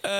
[0.00, 0.10] Eh,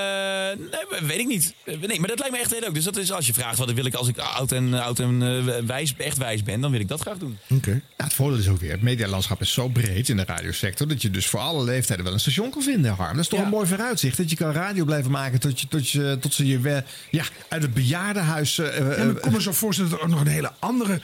[0.58, 1.54] nee, weet ik niet.
[1.64, 2.74] Nee, maar dat lijkt me echt heel leuk.
[2.74, 5.22] Dus dat is als je vraagt wat wil ik als ik oud en, oud en
[5.22, 7.38] eh, wijs, echt wijs ben, dan wil ik dat graag doen.
[7.48, 7.70] Oké.
[7.96, 10.88] Ja, het voordeel is ook weer, het medialandschap is zo breed in de radiosector...
[10.88, 13.12] dat je dus voor alle leeftijden wel een station kan vinden, Harm.
[13.14, 13.44] Dat is toch Ja.
[13.44, 14.16] een mooi vooruitzicht.
[14.16, 17.62] Dat je kan radio blijven maken tot, je, tot, je, tot ze je ja, uit
[17.62, 18.58] het bejaardenhuis...
[18.58, 21.00] eh, Ja, maar ik kon me zo voorstellen dat er ook nog een hele andere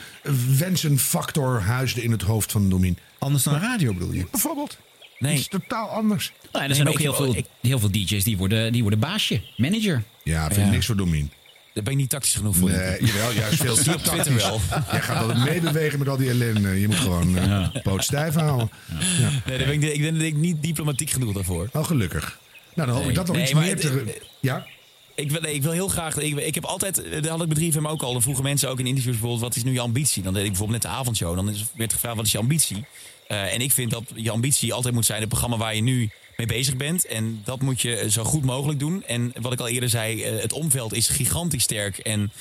[0.58, 2.98] wensenfactor huisde in het hoofd van Domien.
[3.18, 4.26] anders dan radio bedoel je?
[4.30, 4.76] Bijvoorbeeld.
[5.24, 5.37] Nee.
[5.38, 6.32] Iets totaal anders.
[6.40, 8.80] nou, ja, er Nee, zijn ook heel veel, ik- heel veel DJ's die worden, die
[8.80, 10.02] worden baasje, manager.
[10.24, 10.70] Ja, vind ik Ja.
[10.70, 11.30] niks voor Domien.
[11.74, 12.70] Daar ben ik niet tactisch genoeg voor.
[12.70, 14.34] Nee, jawel, juist veel te tactisch.
[14.34, 14.60] wel.
[14.90, 16.80] Jij gaat altijd meebewegen met al die ellende.
[16.80, 18.70] Je moet gewoon eh poot stijf houden.
[19.18, 19.30] Ja.
[19.46, 21.68] Nee, daar ben ik, ik ik niet diplomatiek genoeg daarvoor.
[21.72, 22.38] Oh, gelukkig.
[22.74, 24.20] Nou, dan hoop ik dat nog Nee, iets meer het- te...
[24.40, 24.66] Ja?
[25.14, 26.18] Ik wil, nee, ik wil heel graag.
[26.18, 27.03] Ik, ik heb altijd.
[27.12, 28.12] Dat had ik bedrijf hem ook al.
[28.12, 30.22] Dan vroegen mensen ook in interviews bijvoorbeeld: wat is nu je ambitie?
[30.22, 31.35] Dan deed ik bijvoorbeeld net de avondshow.
[31.35, 32.85] Dan werd gevraagd: wat is je ambitie?
[33.27, 36.11] Eh, en ik vind dat je ambitie altijd moet zijn het programma waar je nu
[36.37, 37.07] mee bezig bent.
[37.07, 39.05] En dat moet je eh, zo goed mogelijk doen.
[39.05, 41.98] En wat ik al eerder zei: eh, het omveld is gigantisch sterk.
[41.98, 42.33] En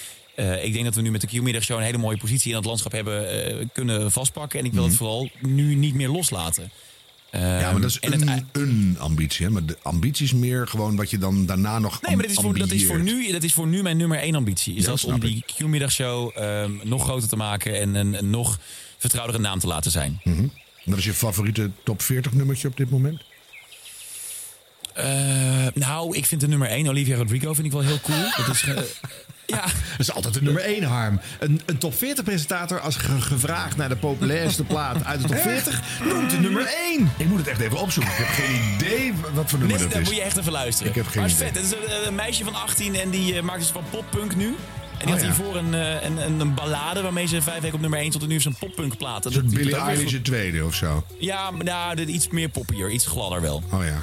[0.62, 2.92] ik denk dat we nu met de Q-middagshow een hele mooie positie in het landschap
[2.92, 4.60] hebben kunnen vastpakken.
[4.60, 6.72] En ik wil het vooral nu niet meer loslaten.
[7.40, 9.46] Ja, maar dat is Ehm, het- een, ambitie.
[9.46, 9.52] Hè?
[9.52, 12.42] Maar de ambitie is meer gewoon wat je dan daarna nog Nee, maar dat is,
[12.42, 14.76] voor, dat, is voor nu, dat is voor nu mijn nummer één ambitie.
[14.76, 18.60] Is dat om die Q-middagshow ehm, nog groter te maken en een, een nog
[18.98, 20.20] vertrouwdere naam te laten zijn.
[20.24, 20.46] Mhm.
[20.86, 23.22] Wat is je favoriete top 40 nummertje op dit moment?
[24.94, 28.24] Eh, nou, ik vind de nummer één, Olivia Rodrigo, vind ik wel heel cool.
[28.38, 28.64] Dat is,
[29.46, 31.20] ja, Dat is altijd de nummer 1, Harm.
[31.40, 35.38] Een, een top 40 presentator, als ge- gevraagd naar de populairste plaat uit de top
[35.38, 37.12] 40, noemt de nummer 1.
[37.18, 38.12] Ik moet het echt even opzoeken.
[38.14, 40.08] Ik heb geen idee wat voor nummer nee, dat daar is.
[40.08, 40.90] moet je echt even luisteren.
[40.92, 41.62] Ik heb geen maar het is idee.
[41.64, 41.72] vet.
[41.72, 44.46] Het is een, een meisje van 18 en die eh, maakt dus van poppunk nu.
[44.98, 45.26] En die Oh, had ja.
[45.26, 48.22] hiervoor een, eh, een, een, een ballade waarmee ze vijf weken op nummer 1 tot
[48.22, 49.26] en nu ze een poppunk plaat.
[49.26, 51.06] Een soort Billie Eilish tweede of zo.
[51.20, 53.64] Ja, maar nou, dit iets meer poppier, iets gladder wel.
[53.72, 54.02] Oh ja.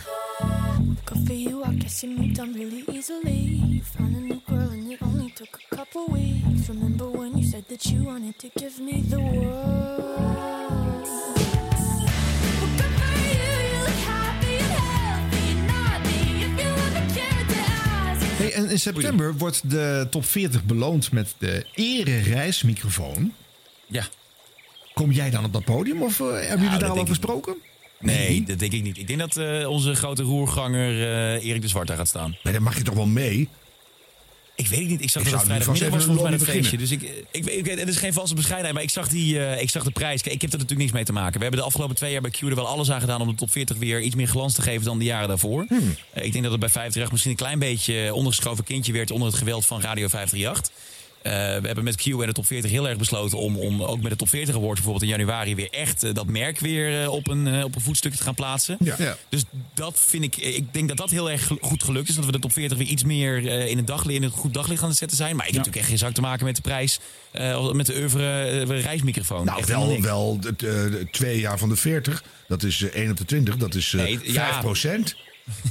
[1.04, 3.59] Good for you, I guess you moved on really easily.
[5.92, 6.68] Couple weeks.
[6.68, 11.08] Remember when you said that you wanted to give me the world?
[18.36, 23.32] Hey, en in september wordt de top 40 beloond met de ere reismicrofoon.
[23.86, 24.04] Ja.
[24.94, 27.56] Kom jij dan op dat podium of eh, hebben jullie daar al over gesproken?
[27.98, 28.98] Nee, dat denk ik niet.
[28.98, 32.36] Ik denk dat eh, onze grote roerganger eh, Erik de Zwart daar gaat staan.
[32.42, 33.48] Maar dan mag je toch wel mee?
[34.60, 35.02] Ik weet het niet.
[35.02, 36.76] Ik zag Ik dat het vrijdagmiddag was volgens mij een feestje.
[36.78, 39.84] Dus ik, ik, het is geen valse bescheidenheid, maar ik zag, die, eh, ik zag
[39.84, 40.22] de prijs.
[40.22, 41.36] Kijk, ik heb er natuurlijk niks mee te maken.
[41.36, 43.34] We hebben de afgelopen twee jaar bij Q er wel alles aan gedaan om de
[43.34, 45.64] top 40 weer iets meer glans te geven dan de jaren daarvoor.
[45.68, 45.96] Hmm.
[46.12, 49.28] Eh, ik denk dat het bij 538 misschien een klein beetje ondergeschoven kindje werd onder
[49.28, 50.72] het geweld van Radio 538.
[51.22, 54.00] Eh, we hebben met Q en de top 40 heel erg besloten om, om ook
[54.00, 57.12] met de top 40 awards bijvoorbeeld in januari weer echt eh, dat merk weer eh,
[57.12, 58.76] op, een, op een voetstuk te gaan plaatsen.
[58.84, 58.94] Ja.
[58.98, 59.16] Ja.
[59.28, 59.42] Dus
[59.74, 62.14] dat vind ik, ik denk dat dat heel erg gel- goed gelukt is.
[62.14, 64.82] Dat we de top 40 weer iets meer in, het daglicht, in een goed daglicht
[64.82, 65.36] aan het zetten zijn.
[65.36, 66.98] Maar ik heb natuurlijk echt geen zak te maken met de prijs.
[67.30, 69.44] eh, met de oeuvre reismicrofoon.
[69.44, 72.24] Nou, Echt wel, wel het, twee jaar van de 40.
[72.48, 73.56] Dat is eh, 1 op de 20.
[73.56, 74.58] Dat is eh Nee, 5 ja.
[74.60, 75.16] procent.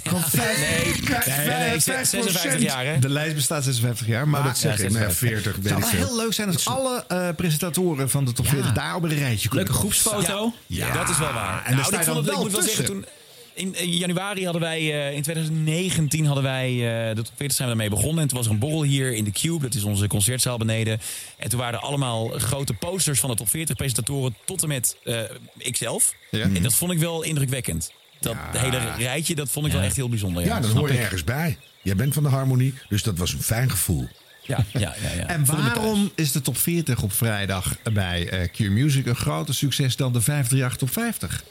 [0.03, 2.62] Van vijf, Nee, vijf- nee, nee, vijf 56 procent.
[2.62, 2.99] jaar hè?
[2.99, 4.89] De lijst bestaat 56 jaar, maar Maar dat zeg ja, ik.
[4.91, 5.53] Nou ja, 56.
[5.53, 8.47] 40 het zou ik wel heel leuk zijn als alle eh, presentatoren van de top
[8.47, 9.95] 40 daar op een rijtje kunnen Leuke komen.
[9.97, 10.53] groepsfoto.
[10.67, 10.93] Ja.
[10.93, 11.65] Dat is wel waar.
[11.65, 13.01] En daar nou, ik, dan vond het, ik wel moet wel zeggen, tussen.
[13.01, 13.05] toen,
[13.53, 16.69] in, in januari hadden wij, eh, in 2019 hadden wij,
[17.10, 18.21] eh, de top 40 zijn we daarmee begonnen.
[18.21, 20.99] En toen was er een borrel hier in de Cube, dat is onze concertzaal beneden.
[21.38, 24.97] En toen waren er allemaal grote posters van de top 40 presentatoren tot en met
[25.03, 25.19] eh
[25.58, 26.13] ikzelf.
[26.32, 26.41] Ja.
[26.43, 27.91] En dat vond ik wel indrukwekkend.
[28.19, 30.45] Dat hele rijtje, dat vond ik wel echt heel bijzonder.
[30.45, 30.99] Ja, dat snap hoor je ik.
[30.99, 31.58] ergens bij.
[31.82, 34.08] Jij bent van de harmonie, dus dat was een fijn gevoel.
[34.49, 35.27] Ja, ja, ja, ja.
[35.27, 39.95] En waarom is de top 40 op vrijdag bij eh, Q Music een groter succes
[39.95, 41.43] dan de 538 top 50?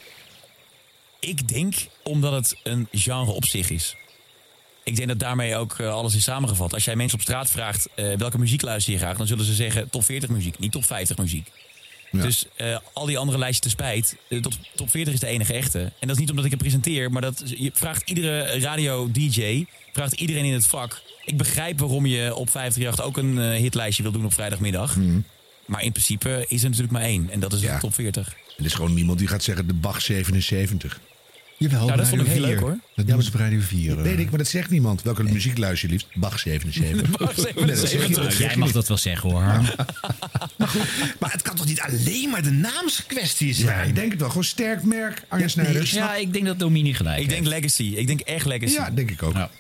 [1.21, 3.97] Ik denk omdat het een genre op zich is.
[4.85, 6.75] Ik denk dat daarmee ook eh, alles is samengevat.
[6.75, 9.55] Als jij mensen op straat vraagt eh, welke muziek luister je graag, dan zullen ze
[9.55, 11.51] zeggen top 40 muziek, niet top 50 muziek.
[12.13, 12.23] Ja.
[12.23, 15.53] Dus eh, al die andere lijstjes te spijt, eh, top, top 40 is de enige
[15.53, 15.79] echte.
[15.79, 20.13] En dat is niet omdat ik het presenteer, maar dat, je vraagt iedere radio-dj, vraagt
[20.13, 21.03] iedereen in het vak.
[21.25, 24.97] Ik begrijp waarom je op 538 ook een eh, hitlijstje wil doen op vrijdagmiddag.
[25.67, 27.31] Maar in principe is er natuurlijk maar één.
[27.31, 27.75] En dat is Ja.
[27.75, 28.35] de top 40.
[28.59, 31.01] Er is gewoon niemand die gaat zeggen de Bach 77.
[31.59, 32.61] Jawel, Nou, dat vond ik heel leuk, 4.
[32.61, 32.79] hoor.
[32.95, 33.97] Dat doen ze op Radio 4.
[33.97, 34.03] eh.
[34.03, 35.03] Weet ik, maar dat zegt niemand.
[35.03, 36.09] Welke muziek luister je liefst?
[36.15, 37.11] Bach 77.
[37.19, 38.23] Bach Nee, dat zeg je, 77.
[38.25, 39.43] dat zeg Jij mag dat wel zeggen hoor.
[41.21, 43.89] Maar het kan toch niet alleen maar de naamskwestie Ja, zijn?
[43.89, 44.29] ik denk het wel.
[44.29, 45.23] Gewoon sterk merk.
[45.29, 45.91] Arjen Snijders.
[45.91, 47.83] Ja, ik denk dat Domini gelijk Ik denk legacy.
[47.97, 48.73] Ik denk echt legacy.
[48.75, 49.35] Ja, denk ik ook.
[49.35, 49.51] Ja.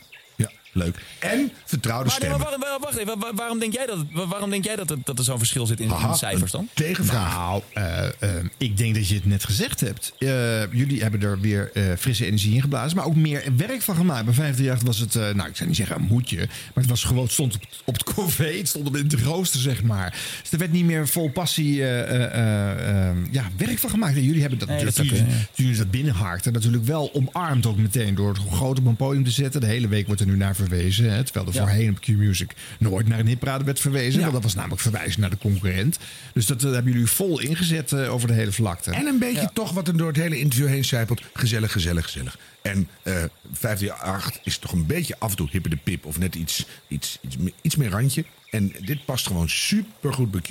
[0.72, 0.96] Leuk.
[1.18, 3.18] En vertrouwde Maar, nee, maar wacht, even.
[3.18, 5.80] Waar- waarom denk jij dat, waarom denk jij dat, het- dat er zo'n verschil zit
[5.80, 6.68] in, de cijfers dan?
[6.74, 7.34] Tegenvraag.
[7.36, 10.12] Nou, eh, eh, ik denk dat je het net gezegd hebt.
[10.18, 13.96] Eh, jullie hebben er weer eh, frisse energie in geblazen, maar ook meer werk van
[13.96, 14.24] gemaakt.
[14.24, 17.04] Bij 538 was het, eh, nou ik zou niet zeggen een moedje, maar het was
[17.04, 20.16] gewoon, het stond op, op het corvée, het stond op in het rooster, zeg maar.
[20.42, 24.16] Dus er werd niet meer vol passie eh, eh, eh, eh, ja, werk van gemaakt.
[24.16, 25.06] En jullie hebben dat Nee, dat toen
[25.54, 29.30] jullie dat binnenhaakten, natuurlijk wel omarmd ook meteen door het groot op een podium te
[29.30, 29.60] zetten.
[29.60, 31.60] De hele week wordt er nu naar verwezen, hè, terwijl er Ja.
[31.60, 34.20] voorheen op Q-Music nooit naar een hitparade werd verwezen.
[34.20, 35.98] Want dat was namelijk verwijzen naar de concurrent.
[36.32, 38.90] Dus dat eh, hebben jullie vol ingezet eh, over de hele vlakte.
[38.90, 41.22] En een beetje toch wat er door het hele interview heen zijpelt.
[41.32, 42.38] Gezellig, gezellig, gezellig.
[42.62, 46.06] En eh 538 is toch een beetje af en toe hippe de pip.
[46.06, 48.24] Of net iets, iets, iets, meer- iets meer randje.
[48.50, 50.48] En dit past gewoon super goed bij Q.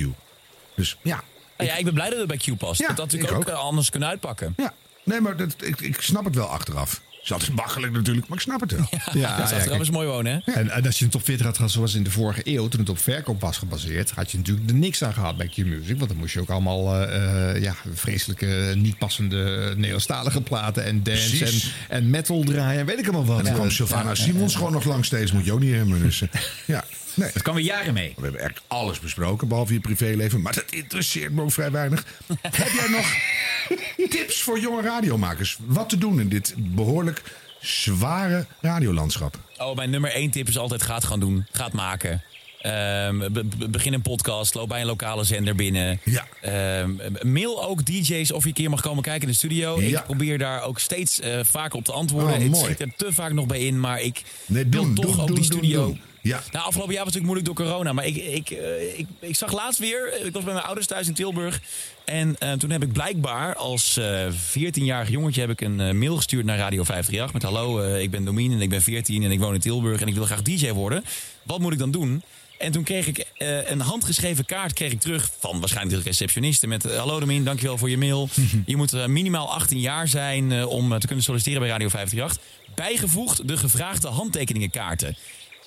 [0.76, 1.24] Dus ja.
[1.58, 2.80] Nou ja, ik ben blij dat het bij Q past.
[2.82, 3.62] Ja, dat had natuurlijk ik ook, ook.
[3.62, 4.54] anders kunnen uitpakken.
[4.58, 4.74] ja.
[5.04, 7.02] Nee, maar dat, ik, ik snap het wel achteraf.
[7.28, 8.88] Het is altijd makkelijk natuurlijk, maar ik snap het wel.
[8.92, 10.52] Ja, Ja, dat is ja, is mooi wonen, hè?
[10.54, 12.80] En, en als je een top 40 had gehad zoals in de vorige eeuw, toen
[12.80, 15.98] het op verkoop was gebaseerd, had je natuurlijk er niks aan gehad bij Q-Music.
[15.98, 21.04] Want dan moest je ook allemaal eh, eh, ja, vreselijke, niet passende Nederlandstalige platen en
[21.04, 21.54] dance en,
[21.98, 22.80] en metal draaien.
[22.80, 23.38] en Weet ik allemaal wat.
[23.38, 25.32] En dan kwam Sylvana Simons gewoon nog lang steeds.
[25.32, 26.00] Moet je ook niet hebben.
[26.00, 26.24] Dus,
[26.66, 27.32] ja, nee.
[27.34, 28.14] Dat kan we jaren mee.
[28.16, 30.42] We hebben echt alles besproken, behalve je privéleven.
[30.42, 32.06] Maar dat interesseert me ook vrij weinig.
[32.42, 33.06] Heb jij nog
[34.08, 35.58] tips voor jonge radiomakers?
[35.66, 37.22] Wat te doen in dit behoorlijk
[37.62, 39.40] zware radiolandschap?
[39.58, 41.46] Oh, mijn nummer één tip is altijd gaat gaan doen.
[41.52, 42.22] Gaat maken.
[42.62, 46.00] Ehm, be- be- begin een podcast, loop bij een lokale zender binnen.
[46.04, 46.28] Ja.
[46.42, 46.92] Ehm,
[47.22, 49.82] mail ook DJ's of je een keer mag komen kijken in de studio.
[49.82, 50.00] Ja.
[50.00, 52.34] Ik probeer daar ook steeds eh, vaker op te antwoorden.
[52.42, 52.64] Oh, mooi.
[52.64, 55.36] schiet er te vaak nog bij in, maar ik Nee, wil toch doen, ook doen,
[55.36, 55.98] die studio.
[56.28, 56.44] Ja.
[56.52, 57.94] Nou, afgelopen jaar was het natuurlijk moeilijk door corona.
[57.94, 61.08] Maar ik, ik, eh, ik, ik zag laatst weer, ik was bij mijn ouders thuis
[61.08, 61.62] in Tilburg.
[62.06, 64.26] En eh, toen heb ik blijkbaar als eh
[64.58, 67.34] 14-jarig jongetje heb ik een eh, mail gestuurd naar Radio 538.
[67.34, 70.02] Met hallo, eh, ik ben Domien en ik ben 14 en ik woon in Tilburg
[70.02, 71.04] en ik wil graag DJ worden.
[71.44, 72.22] Wat moet ik dan doen?
[72.58, 76.68] En toen kreeg ik eh, een handgeschreven kaart kreeg ik terug van waarschijnlijk de receptioniste
[76.68, 76.86] met...
[76.86, 78.30] eh, Hallo Domien, dankjewel voor je mail.
[78.66, 81.90] je moet eh, minimaal 18 jaar zijn eh, om eh, te kunnen solliciteren bij Radio
[81.90, 82.56] 538.
[82.76, 85.18] Bijgevoegd de gevraagde handtekeningenkaarten.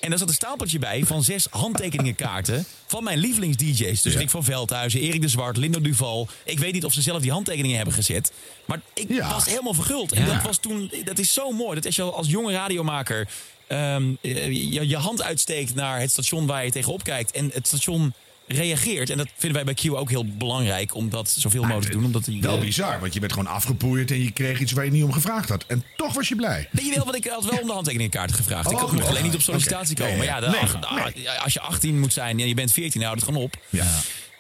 [0.01, 4.03] En daar zat een stapeltje bij van zes handtekeningenkaarten van mijn lievelings-DJ's.
[4.03, 6.29] Dus Rick van Veldhuizen, Erik de Zwart, Lindo Duval.
[6.45, 8.33] Ik weet niet of ze zelf die handtekeningen hebben gezet.
[8.65, 10.13] Maar ik was helemaal verguld.
[10.13, 10.33] En Ja.
[10.35, 11.75] dat was toen, dat is zo mooi.
[11.75, 13.29] Dat als je als jonge radiomaker
[13.67, 17.31] ehm, je, je hand uitsteekt naar het station waar je tegenop kijkt.
[17.31, 18.13] En het station
[18.53, 19.11] reageert.
[19.11, 22.05] En dat vinden wij bij Q ook heel belangrijk om dat zoveel mogelijk te doen.
[22.05, 24.91] Omdat die, Wel bizar, want je bent gewoon afgepoeierd en je kreeg iets waar je
[24.91, 25.65] niet om gevraagd had.
[25.67, 26.69] En toch was je blij.
[26.71, 28.71] Weet je wel, want ik had wel om de handtekeningenkaart gevraagd.
[28.71, 30.17] ik Oh, kon oh, alleen niet op sollicitatie komen.
[30.17, 33.21] Maar ja, de- nee, ach- als je 18 moet zijn en je bent 14, houdt
[33.21, 33.57] het gewoon op.
[33.71, 33.87] Ja,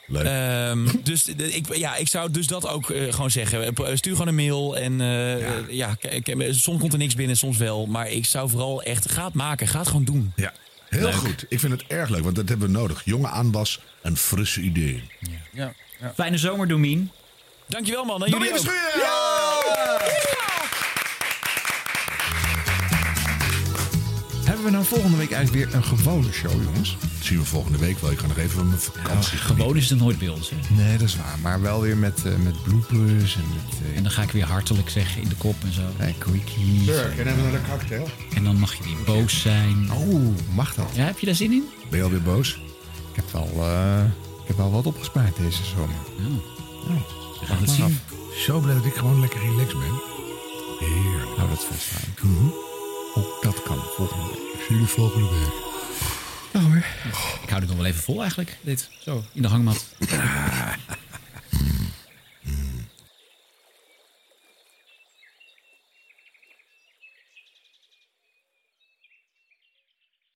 [0.06, 0.24] leuk.
[0.24, 3.74] Ehm, dus de- ik, ja, ik zou dus dat ook eh, gewoon zeggen.
[3.74, 4.76] Eh, Stuur gewoon een mail.
[4.76, 5.96] En eh, ja.
[6.50, 7.86] soms komt er niks binnen, soms wel.
[7.86, 9.68] Maar ik zou vooral echt, ga het maken.
[9.68, 10.32] Ga het gewoon doen.
[10.36, 10.52] ja,
[10.90, 11.14] heel Leuk.
[11.14, 11.44] goed.
[11.48, 13.02] Ik vind het erg leuk, want dat hebben we nodig.
[13.04, 15.10] Jonge aanwas en frisse ideeën.
[15.52, 15.72] Ja.
[16.14, 17.10] Fijne zomer, Domien.
[17.66, 18.24] Dankjewel man.
[18.24, 20.29] En jullie Domien ook.
[24.60, 26.96] Hebben we nou volgende week eigenlijk weer een gewone show, jongens?
[27.00, 28.10] Dat zien we volgende week wel.
[28.10, 29.38] Ik ga nog even van mijn vakantie.
[29.38, 30.50] Gewoon is het nooit bij ons.
[30.50, 30.56] Hè.
[30.74, 31.38] Nee, dat is waar.
[31.42, 34.88] Maar wel weer met, eh, met bloopers en met En dan ga ik weer hartelijk
[34.88, 35.80] zeggen in de kop en zo.
[35.96, 36.84] eh, eh, quickies.
[36.84, 38.08] Sir, can I have another cocktail?
[38.34, 39.92] En dan mag je weer boos zijn.
[39.92, 40.90] Oh, mag dat?
[40.94, 41.68] Ja, heb je daar zin in?
[41.88, 42.60] Ben je alweer boos?
[43.10, 44.04] Ik heb wel, eh,
[44.42, 45.96] ik heb wel wat opgespaard deze zomer.
[47.40, 47.98] We gaan het zien.
[48.46, 50.02] Zo blij dat ik gewoon lekker relaxed ben.
[50.78, 51.36] Heerlijk.
[51.36, 52.12] Nou, dat vast aan.
[52.46, 52.69] Ook
[53.14, 54.52] ook Dat kan volgende week.
[54.52, 55.52] Ik zie jullie volgende week.
[56.52, 56.84] Nou hoor.
[57.42, 58.58] Ik hou dit nog wel even vol eigenlijk.
[58.60, 59.84] Dit, zo, in de hangmat.